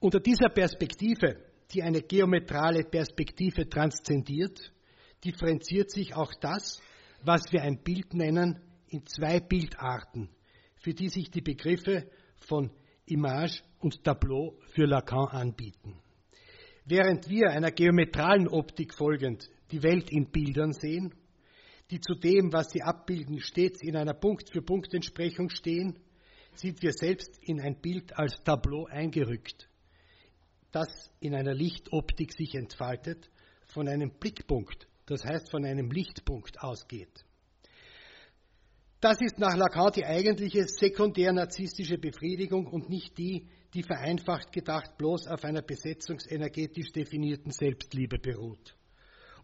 Unter 0.00 0.18
dieser 0.18 0.48
Perspektive 0.48 1.51
die 1.72 1.82
eine 1.82 2.02
geometrale 2.02 2.84
Perspektive 2.84 3.68
transzendiert, 3.68 4.72
differenziert 5.24 5.90
sich 5.90 6.14
auch 6.14 6.32
das, 6.40 6.80
was 7.24 7.52
wir 7.52 7.62
ein 7.62 7.82
Bild 7.82 8.14
nennen, 8.14 8.60
in 8.88 9.06
zwei 9.06 9.40
Bildarten, 9.40 10.28
für 10.76 10.92
die 10.92 11.08
sich 11.08 11.30
die 11.30 11.40
Begriffe 11.40 12.10
von 12.36 12.70
Image 13.06 13.62
und 13.78 14.04
Tableau 14.04 14.58
für 14.74 14.84
Lacan 14.84 15.28
anbieten. 15.28 15.98
Während 16.84 17.28
wir 17.28 17.50
einer 17.50 17.70
geometralen 17.70 18.48
Optik 18.48 18.94
folgend 18.94 19.48
die 19.70 19.82
Welt 19.82 20.10
in 20.10 20.30
Bildern 20.30 20.72
sehen, 20.72 21.14
die 21.90 22.00
zu 22.00 22.14
dem, 22.14 22.52
was 22.52 22.70
sie 22.70 22.82
abbilden, 22.82 23.40
stets 23.40 23.82
in 23.82 23.96
einer 23.96 24.14
Punkt-für-Punkt-Entsprechung 24.14 25.48
stehen, 25.50 25.98
sind 26.54 26.82
wir 26.82 26.92
selbst 26.92 27.38
in 27.42 27.60
ein 27.60 27.80
Bild 27.80 28.16
als 28.18 28.42
Tableau 28.44 28.86
eingerückt 28.86 29.68
das 30.72 30.88
in 31.20 31.34
einer 31.34 31.54
Lichtoptik 31.54 32.32
sich 32.32 32.54
entfaltet, 32.54 33.30
von 33.66 33.88
einem 33.88 34.10
Blickpunkt, 34.10 34.88
das 35.06 35.24
heißt 35.24 35.50
von 35.50 35.64
einem 35.64 35.90
Lichtpunkt 35.90 36.60
ausgeht. 36.60 37.24
Das 39.00 39.20
ist 39.20 39.38
nach 39.38 39.56
Lacan 39.56 39.92
die 39.92 40.04
eigentliche 40.04 40.64
sekundär-narzisstische 40.66 41.98
Befriedigung 41.98 42.66
und 42.66 42.88
nicht 42.88 43.18
die, 43.18 43.48
die 43.74 43.82
vereinfacht 43.82 44.52
gedacht 44.52 44.96
bloß 44.96 45.26
auf 45.26 45.44
einer 45.44 45.62
besetzungsenergetisch 45.62 46.92
definierten 46.92 47.50
Selbstliebe 47.50 48.18
beruht. 48.18 48.76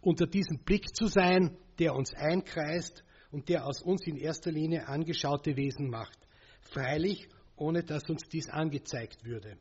Unter 0.00 0.26
diesem 0.26 0.58
Blick 0.60 0.94
zu 0.94 1.08
sein, 1.08 1.56
der 1.78 1.94
uns 1.94 2.14
einkreist 2.14 3.02
und 3.32 3.48
der 3.48 3.66
aus 3.66 3.82
uns 3.82 4.06
in 4.06 4.16
erster 4.16 4.52
Linie 4.52 4.86
angeschaute 4.86 5.56
Wesen 5.56 5.90
macht, 5.90 6.18
freilich 6.60 7.28
ohne 7.56 7.82
dass 7.82 8.08
uns 8.08 8.28
dies 8.28 8.48
angezeigt 8.48 9.24
würde. 9.24 9.58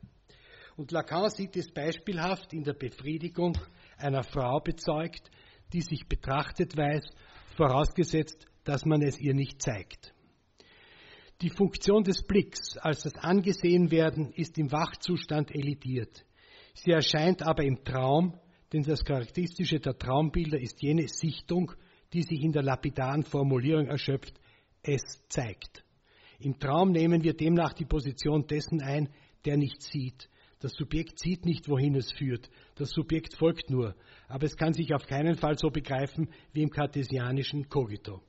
Und 0.78 0.92
Lacan 0.92 1.28
sieht 1.28 1.56
es 1.56 1.72
beispielhaft 1.72 2.52
in 2.52 2.62
der 2.62 2.72
Befriedigung 2.72 3.58
einer 3.96 4.22
Frau 4.22 4.60
bezeugt, 4.60 5.28
die 5.72 5.80
sich 5.80 6.06
betrachtet 6.06 6.76
weiß, 6.76 7.02
vorausgesetzt, 7.56 8.46
dass 8.62 8.84
man 8.84 9.02
es 9.02 9.18
ihr 9.18 9.34
nicht 9.34 9.60
zeigt. 9.60 10.14
Die 11.42 11.50
Funktion 11.50 12.04
des 12.04 12.22
Blicks 12.22 12.76
als 12.76 13.02
das 13.02 13.16
Angesehenwerden 13.16 14.30
ist 14.34 14.56
im 14.56 14.70
Wachzustand 14.70 15.52
elitiert. 15.52 16.24
Sie 16.74 16.92
erscheint 16.92 17.42
aber 17.42 17.64
im 17.64 17.82
Traum, 17.82 18.38
denn 18.72 18.84
das 18.84 19.04
Charakteristische 19.04 19.80
der 19.80 19.98
Traumbilder 19.98 20.60
ist 20.60 20.80
jene 20.80 21.08
Sichtung, 21.08 21.72
die 22.12 22.22
sich 22.22 22.40
in 22.40 22.52
der 22.52 22.62
lapidaren 22.62 23.24
Formulierung 23.24 23.88
erschöpft, 23.88 24.38
es 24.84 25.26
zeigt. 25.28 25.84
Im 26.38 26.56
Traum 26.60 26.92
nehmen 26.92 27.24
wir 27.24 27.34
demnach 27.34 27.72
die 27.72 27.84
Position 27.84 28.46
dessen 28.46 28.80
ein, 28.80 29.08
der 29.44 29.56
nicht 29.56 29.82
sieht. 29.82 30.28
Das 30.60 30.72
Subjekt 30.72 31.20
sieht 31.20 31.44
nicht, 31.44 31.68
wohin 31.68 31.94
es 31.94 32.10
führt. 32.12 32.50
Das 32.74 32.90
Subjekt 32.90 33.34
folgt 33.36 33.70
nur. 33.70 33.94
Aber 34.26 34.44
es 34.44 34.56
kann 34.56 34.72
sich 34.72 34.92
auf 34.92 35.06
keinen 35.06 35.36
Fall 35.36 35.56
so 35.56 35.70
begreifen 35.70 36.30
wie 36.52 36.62
im 36.62 36.70
kartesianischen 36.70 37.68
Cogito. 37.68 38.22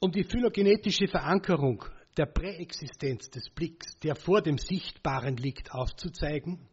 Um 0.00 0.12
die 0.12 0.24
phylogenetische 0.24 1.08
Verankerung 1.08 1.84
der 2.16 2.26
Präexistenz 2.26 3.30
des 3.30 3.48
Blicks, 3.50 3.98
der 4.00 4.14
vor 4.14 4.42
dem 4.42 4.58
Sichtbaren 4.58 5.36
liegt, 5.36 5.72
aufzuzeigen, 5.72 6.68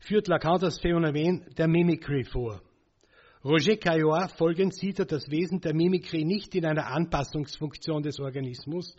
führt 0.00 0.28
Lacan 0.28 0.60
das 0.60 0.78
Phänomen 0.78 1.46
der 1.56 1.68
Mimikry 1.68 2.24
vor. 2.24 2.62
Roger 3.46 3.76
Caillois 3.76 4.28
folgend 4.38 4.74
sieht 4.74 5.00
er 5.00 5.04
das 5.04 5.28
Wesen 5.28 5.60
der 5.60 5.74
Mimikry 5.74 6.24
nicht 6.24 6.54
in 6.54 6.64
einer 6.64 6.86
Anpassungsfunktion 6.86 8.02
des 8.02 8.18
Organismus, 8.18 8.96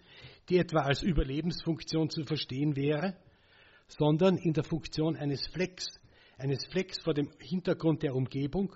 die 0.49 0.59
etwa 0.59 0.81
als 0.81 1.01
Überlebensfunktion 1.01 2.11
zu 2.11 2.23
verstehen 2.25 2.75
wäre, 2.75 3.17
sondern 3.87 4.37
in 4.37 4.53
der 4.53 4.63
Funktion 4.63 5.15
eines 5.15 5.47
Flecks, 5.47 5.87
eines 6.37 6.63
Flecks 6.67 7.01
vor 7.01 7.15
dem 7.15 7.31
Hintergrund 7.39 8.03
der 8.03 8.13
Umgebung, 8.13 8.75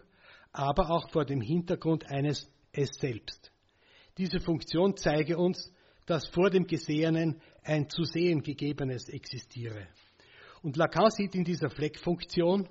aber 0.51 0.89
auch 0.89 1.08
vor 1.12 1.23
dem 1.23 1.39
Hintergrund 1.39 2.10
eines 2.10 2.49
Es 2.71 2.89
selbst. 2.99 3.51
Diese 4.17 4.39
Funktion 4.39 4.97
zeige 4.97 5.38
uns, 5.38 5.71
dass 6.08 6.27
vor 6.29 6.49
dem 6.49 6.65
Gesehenen 6.65 7.43
ein 7.62 7.88
zu 7.91 8.05
sehen 8.05 8.41
gegebenes 8.41 9.08
existiere. 9.08 9.88
Und 10.63 10.77
Lacan 10.77 11.12
sieht 11.12 11.36
in 11.36 11.43
dieser 11.43 11.69
Fleckfunktion, 11.69 12.67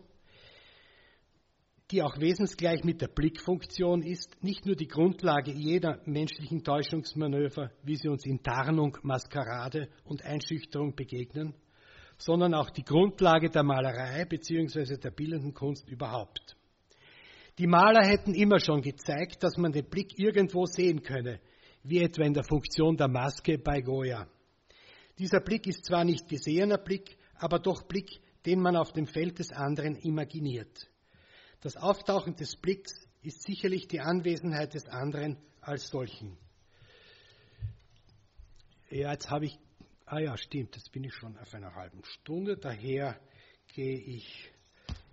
die 1.91 2.03
auch 2.03 2.19
wesensgleich 2.21 2.85
mit 2.85 3.01
der 3.01 3.09
Blickfunktion 3.09 4.03
ist, 4.03 4.37
nicht 4.43 4.67
nur 4.67 4.77
die 4.77 4.89
Grundlage 4.89 5.53
jeder 5.53 6.01
menschlichen 6.05 6.63
Täuschungsmanöver, 6.63 7.71
wie 7.83 7.97
sie 7.97 8.09
uns 8.09 8.27
in 8.27 8.43
Tarnung, 8.43 8.99
Maskerade 9.03 9.89
und 10.05 10.23
Einschüchterung 10.23 10.95
begegnen, 10.95 11.55
sondern 12.19 12.53
auch 12.53 12.69
die 12.71 12.85
Grundlage 12.85 13.49
der 13.49 13.63
Malerei 13.63 14.27
bzw. 14.27 14.99
der 14.99 15.11
bildenden 15.11 15.55
Kunst 15.55 15.89
überhaupt. 15.89 16.57
Die 17.57 17.67
Maler 17.67 18.07
hätten 18.07 18.35
immer 18.35 18.61
schon 18.61 18.83
gezeigt, 18.83 19.43
dass 19.43 19.57
man 19.57 19.73
den 19.73 19.89
Blick 19.89 20.19
irgendwo 20.19 20.67
sehen 20.67 21.03
könne, 21.03 21.41
wie 21.83 22.03
etwa 22.03 22.25
in 22.25 22.35
der 22.35 22.45
Funktion 22.45 22.97
der 22.97 23.09
Maske 23.09 23.59
bei 23.59 23.81
Goya. 23.81 24.29
Dieser 25.19 25.41
Blick 25.41 25.67
ist 25.67 25.87
zwar 25.87 26.05
nicht 26.05 26.29
gesehener 26.29 26.79
Blick, 26.79 27.17
aber 27.35 27.59
doch 27.59 27.83
Blick, 27.85 28.21
den 28.45 28.61
man 28.61 28.77
auf 28.77 28.93
dem 28.93 29.07
Feld 29.07 29.39
des 29.39 29.51
anderen 29.51 29.97
imaginiert. 29.97 30.89
Das 31.61 31.77
Auftauchen 31.77 32.37
des 32.37 32.55
Blicks 32.55 33.09
ist 33.23 33.43
sicherlich 33.43 33.89
die 33.89 34.01
Anwesenheit 34.01 34.75
des 34.75 34.87
anderen 34.87 35.37
als 35.61 35.89
solchen. 35.89 36.39
Ja, 38.91 39.11
jetzt 39.11 39.29
habe 39.29 39.47
ich, 39.47 39.59
ah 40.07 40.21
ja, 40.21 40.37
stimmt, 40.37 40.77
jetzt 40.77 40.93
bin 40.93 41.03
ich 41.03 41.15
schon 41.15 41.37
auf 41.37 41.53
einer 41.53 41.75
halben 41.75 42.05
Stunde, 42.05 42.57
daher 42.57 43.21
gehe 43.75 43.99
ich 43.99 44.53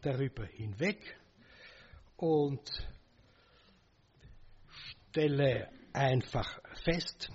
darüber 0.02 0.46
hinweg 0.46 1.00
und 2.16 2.70
stelle 5.10 5.70
einfach 5.94 6.60
fest, 6.84 7.32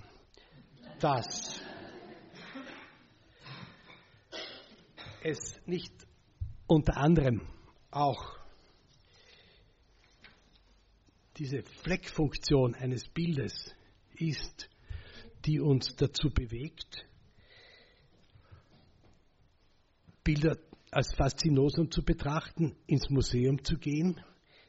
dass 0.99 1.59
es 5.21 5.59
nicht 5.65 5.93
unter 6.65 6.95
anderem 6.95 7.45
auch 7.91 8.40
diese 11.41 11.63
Fleckfunktion 11.63 12.75
eines 12.75 13.07
Bildes 13.07 13.73
ist, 14.13 14.69
die 15.43 15.59
uns 15.59 15.95
dazu 15.95 16.29
bewegt, 16.29 17.03
Bilder 20.23 20.55
als 20.91 21.15
Faszinosum 21.15 21.89
zu 21.89 22.03
betrachten, 22.03 22.75
ins 22.85 23.09
Museum 23.09 23.63
zu 23.63 23.77
gehen. 23.77 24.21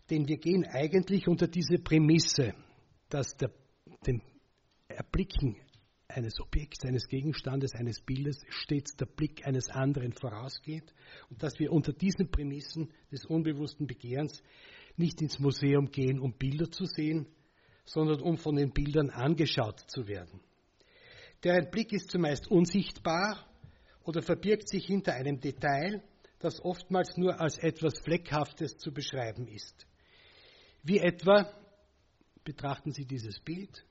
Denn 0.09 0.27
wir 0.27 0.39
gehen 0.39 0.65
eigentlich 0.65 1.29
unter 1.29 1.47
diese 1.47 1.77
Prämisse, 1.77 2.55
dass 3.11 3.37
der, 3.37 3.53
dem 4.07 4.23
Erblicken 4.89 5.57
eines 6.09 6.41
Objekts, 6.41 6.87
eines 6.87 7.07
Gegenstandes, 7.07 7.75
eines 7.75 8.01
Bildes 8.01 8.39
stets 8.49 8.97
der 8.97 9.07
Blick 9.07 9.47
eines 9.47 9.69
anderen 9.69 10.15
vorausgeht. 10.15 10.95
Und 11.29 11.43
dass 11.43 11.59
wir 11.59 11.71
unter 11.71 11.93
diesen 11.93 12.31
Prämissen 12.31 12.91
des 13.11 13.27
unbewussten 13.27 13.87
Begehrens 13.87 14.43
nicht 15.03 15.21
ins 15.21 15.41
Museum 15.41 15.91
gehen, 15.91 16.21
um 16.21 16.33
Bilder 16.33 16.71
zu 16.71 16.87
sehen, 16.87 17.27
sondern 17.85 18.21
um 18.21 18.39
von 18.39 18.55
den 18.55 18.73
Bildern 18.73 19.11
angeschaut 19.11 19.81
zu 19.89 20.07
werden. 20.07 20.41
Deren 21.43 21.71
Blick 21.71 21.93
ist 21.93 22.11
zumeist 22.11 22.49
unsichtbar 22.49 23.45
oder 24.05 24.23
verbirgt 24.23 24.69
sich 24.69 24.87
hinter 24.87 25.15
einem 25.15 25.41
Detail, 25.41 26.03
das 26.39 26.65
oftmals 26.65 27.17
nur 27.17 27.41
als 27.41 27.59
etwas 27.59 27.99
Fleckhaftes 27.99 28.77
zu 28.77 28.93
beschreiben 28.93 29.49
ist. 29.49 29.87
Wie 30.85 30.99
etwa, 30.99 31.53
betrachten 32.45 32.93
Sie 32.93 33.05
dieses 33.05 33.41
Bild, 33.41 33.85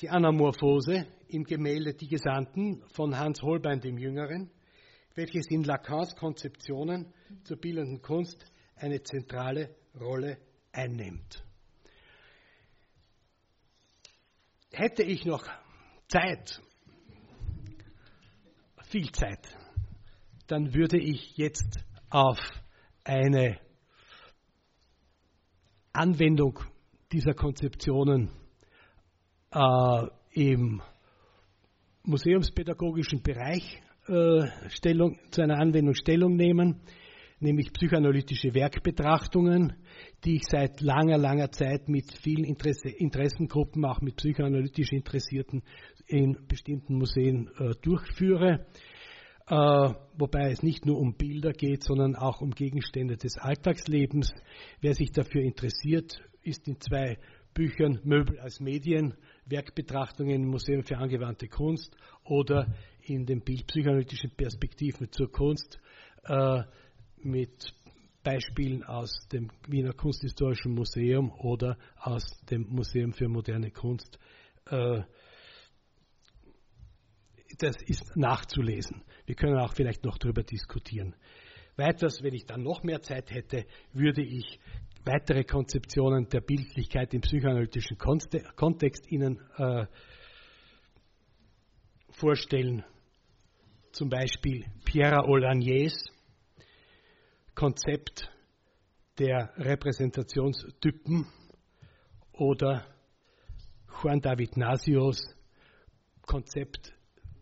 die 0.00 0.08
Anamorphose 0.08 1.06
im 1.28 1.44
Gemälde 1.44 1.94
Die 1.94 2.08
Gesandten 2.08 2.82
von 2.88 3.16
Hans 3.18 3.42
Holbein 3.42 3.80
dem 3.80 3.98
Jüngeren, 3.98 4.50
welches 5.14 5.46
in 5.50 5.64
Lacans 5.64 6.14
Konzeptionen 6.16 7.12
zur 7.44 7.56
bildenden 7.56 8.02
Kunst 8.02 8.44
eine 8.76 9.02
zentrale 9.02 9.74
Rolle 9.98 10.38
einnimmt. 10.72 11.44
Hätte 14.72 15.02
ich 15.02 15.24
noch 15.24 15.46
Zeit, 16.08 16.60
viel 18.88 19.10
Zeit, 19.12 19.46
dann 20.46 20.74
würde 20.74 20.98
ich 20.98 21.36
jetzt 21.36 21.78
auf 22.10 22.38
eine 23.04 23.58
Anwendung 25.92 26.58
dieser 27.12 27.34
Konzeptionen 27.34 28.30
äh, 29.52 30.06
im 30.32 30.82
museumspädagogischen 32.02 33.22
Bereich 33.22 33.80
äh, 34.08 34.68
Stellung, 34.70 35.18
zu 35.30 35.42
einer 35.42 35.58
Anwendung 35.58 35.94
Stellung 35.94 36.36
nehmen, 36.36 36.80
nämlich 37.40 37.72
psychoanalytische 37.72 38.54
Werkbetrachtungen, 38.54 39.74
die 40.24 40.36
ich 40.36 40.44
seit 40.44 40.80
langer, 40.80 41.18
langer 41.18 41.50
Zeit 41.50 41.88
mit 41.88 42.12
vielen 42.22 42.44
Interesse, 42.44 42.88
Interessengruppen, 42.88 43.84
auch 43.84 44.00
mit 44.00 44.16
psychoanalytisch 44.16 44.92
Interessierten 44.92 45.62
in 46.06 46.36
bestimmten 46.48 46.96
Museen 46.96 47.50
äh, 47.58 47.74
durchführe. 47.82 48.66
Äh, 49.46 49.54
wobei 50.16 50.50
es 50.50 50.62
nicht 50.62 50.86
nur 50.86 50.98
um 50.98 51.16
Bilder 51.16 51.52
geht, 51.52 51.84
sondern 51.84 52.16
auch 52.16 52.40
um 52.40 52.52
Gegenstände 52.52 53.16
des 53.16 53.36
Alltagslebens. 53.36 54.32
Wer 54.80 54.94
sich 54.94 55.12
dafür 55.12 55.42
interessiert, 55.42 56.22
ist 56.42 56.66
in 56.66 56.80
zwei 56.80 57.18
Büchern 57.52 58.00
Möbel 58.04 58.40
als 58.40 58.60
Medien, 58.60 59.14
Werkbetrachtungen 59.46 60.42
im 60.42 60.48
Museum 60.48 60.82
für 60.82 60.96
angewandte 60.96 61.46
Kunst 61.48 61.94
oder 62.24 62.74
in 63.02 63.26
den 63.26 63.42
bildpsychoanalytischen 63.42 64.30
Perspektiven 64.30 65.12
zur 65.12 65.30
Kunst 65.30 65.78
äh, 66.24 66.62
mit 67.24 67.74
Beispielen 68.22 68.82
aus 68.84 69.10
dem 69.32 69.50
Wiener 69.68 69.92
Kunsthistorischen 69.92 70.72
Museum 70.72 71.30
oder 71.30 71.76
aus 72.00 72.24
dem 72.50 72.66
Museum 72.68 73.12
für 73.12 73.28
moderne 73.28 73.70
Kunst. 73.70 74.18
Äh, 74.66 75.02
das 77.58 77.76
ist 77.86 78.16
nachzulesen. 78.16 79.02
Wir 79.26 79.34
können 79.36 79.58
auch 79.58 79.74
vielleicht 79.74 80.04
noch 80.04 80.18
darüber 80.18 80.42
diskutieren. 80.42 81.14
Weiters, 81.76 82.22
wenn 82.22 82.34
ich 82.34 82.46
dann 82.46 82.62
noch 82.62 82.82
mehr 82.82 83.02
Zeit 83.02 83.30
hätte, 83.30 83.66
würde 83.92 84.22
ich 84.22 84.58
weitere 85.04 85.44
Konzeptionen 85.44 86.28
der 86.28 86.40
Bildlichkeit 86.40 87.12
im 87.14 87.20
psychoanalytischen 87.20 87.98
Kontext 87.98 89.10
Ihnen 89.10 89.40
äh, 89.56 89.86
vorstellen. 92.10 92.84
Zum 93.92 94.08
Beispiel 94.08 94.64
Pierre 94.84 95.24
Olagniers 95.28 96.13
Konzept 97.54 98.30
der 99.18 99.52
Repräsentationstypen 99.56 101.26
oder 102.32 102.84
Juan 104.02 104.20
David 104.20 104.56
Nasios 104.56 105.20
Konzept 106.22 106.92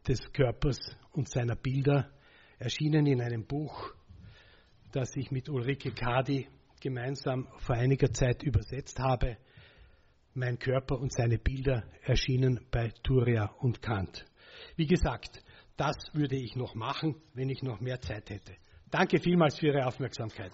des 0.06 0.20
Körpers 0.32 0.78
und 1.12 1.30
seiner 1.30 1.56
Bilder, 1.56 2.10
erschienen 2.58 3.06
in 3.06 3.22
einem 3.22 3.46
Buch, 3.46 3.94
das 4.92 5.16
ich 5.16 5.30
mit 5.30 5.48
Ulrike 5.48 5.92
Kadi 5.92 6.46
gemeinsam 6.80 7.48
vor 7.58 7.76
einiger 7.76 8.12
Zeit 8.12 8.42
übersetzt 8.42 8.98
habe. 8.98 9.38
Mein 10.34 10.58
Körper 10.58 10.98
und 10.98 11.12
seine 11.12 11.38
Bilder 11.38 11.84
erschienen 12.02 12.66
bei 12.70 12.92
Turia 13.02 13.46
und 13.60 13.80
Kant. 13.80 14.26
Wie 14.76 14.86
gesagt, 14.86 15.42
das 15.76 15.96
würde 16.12 16.36
ich 16.36 16.56
noch 16.56 16.74
machen, 16.74 17.16
wenn 17.34 17.48
ich 17.48 17.62
noch 17.62 17.80
mehr 17.80 18.00
Zeit 18.00 18.30
hätte. 18.30 18.56
Danke 18.92 19.18
vielmals 19.18 19.58
für 19.58 19.68
Ihre 19.68 19.86
Aufmerksamkeit. 19.86 20.52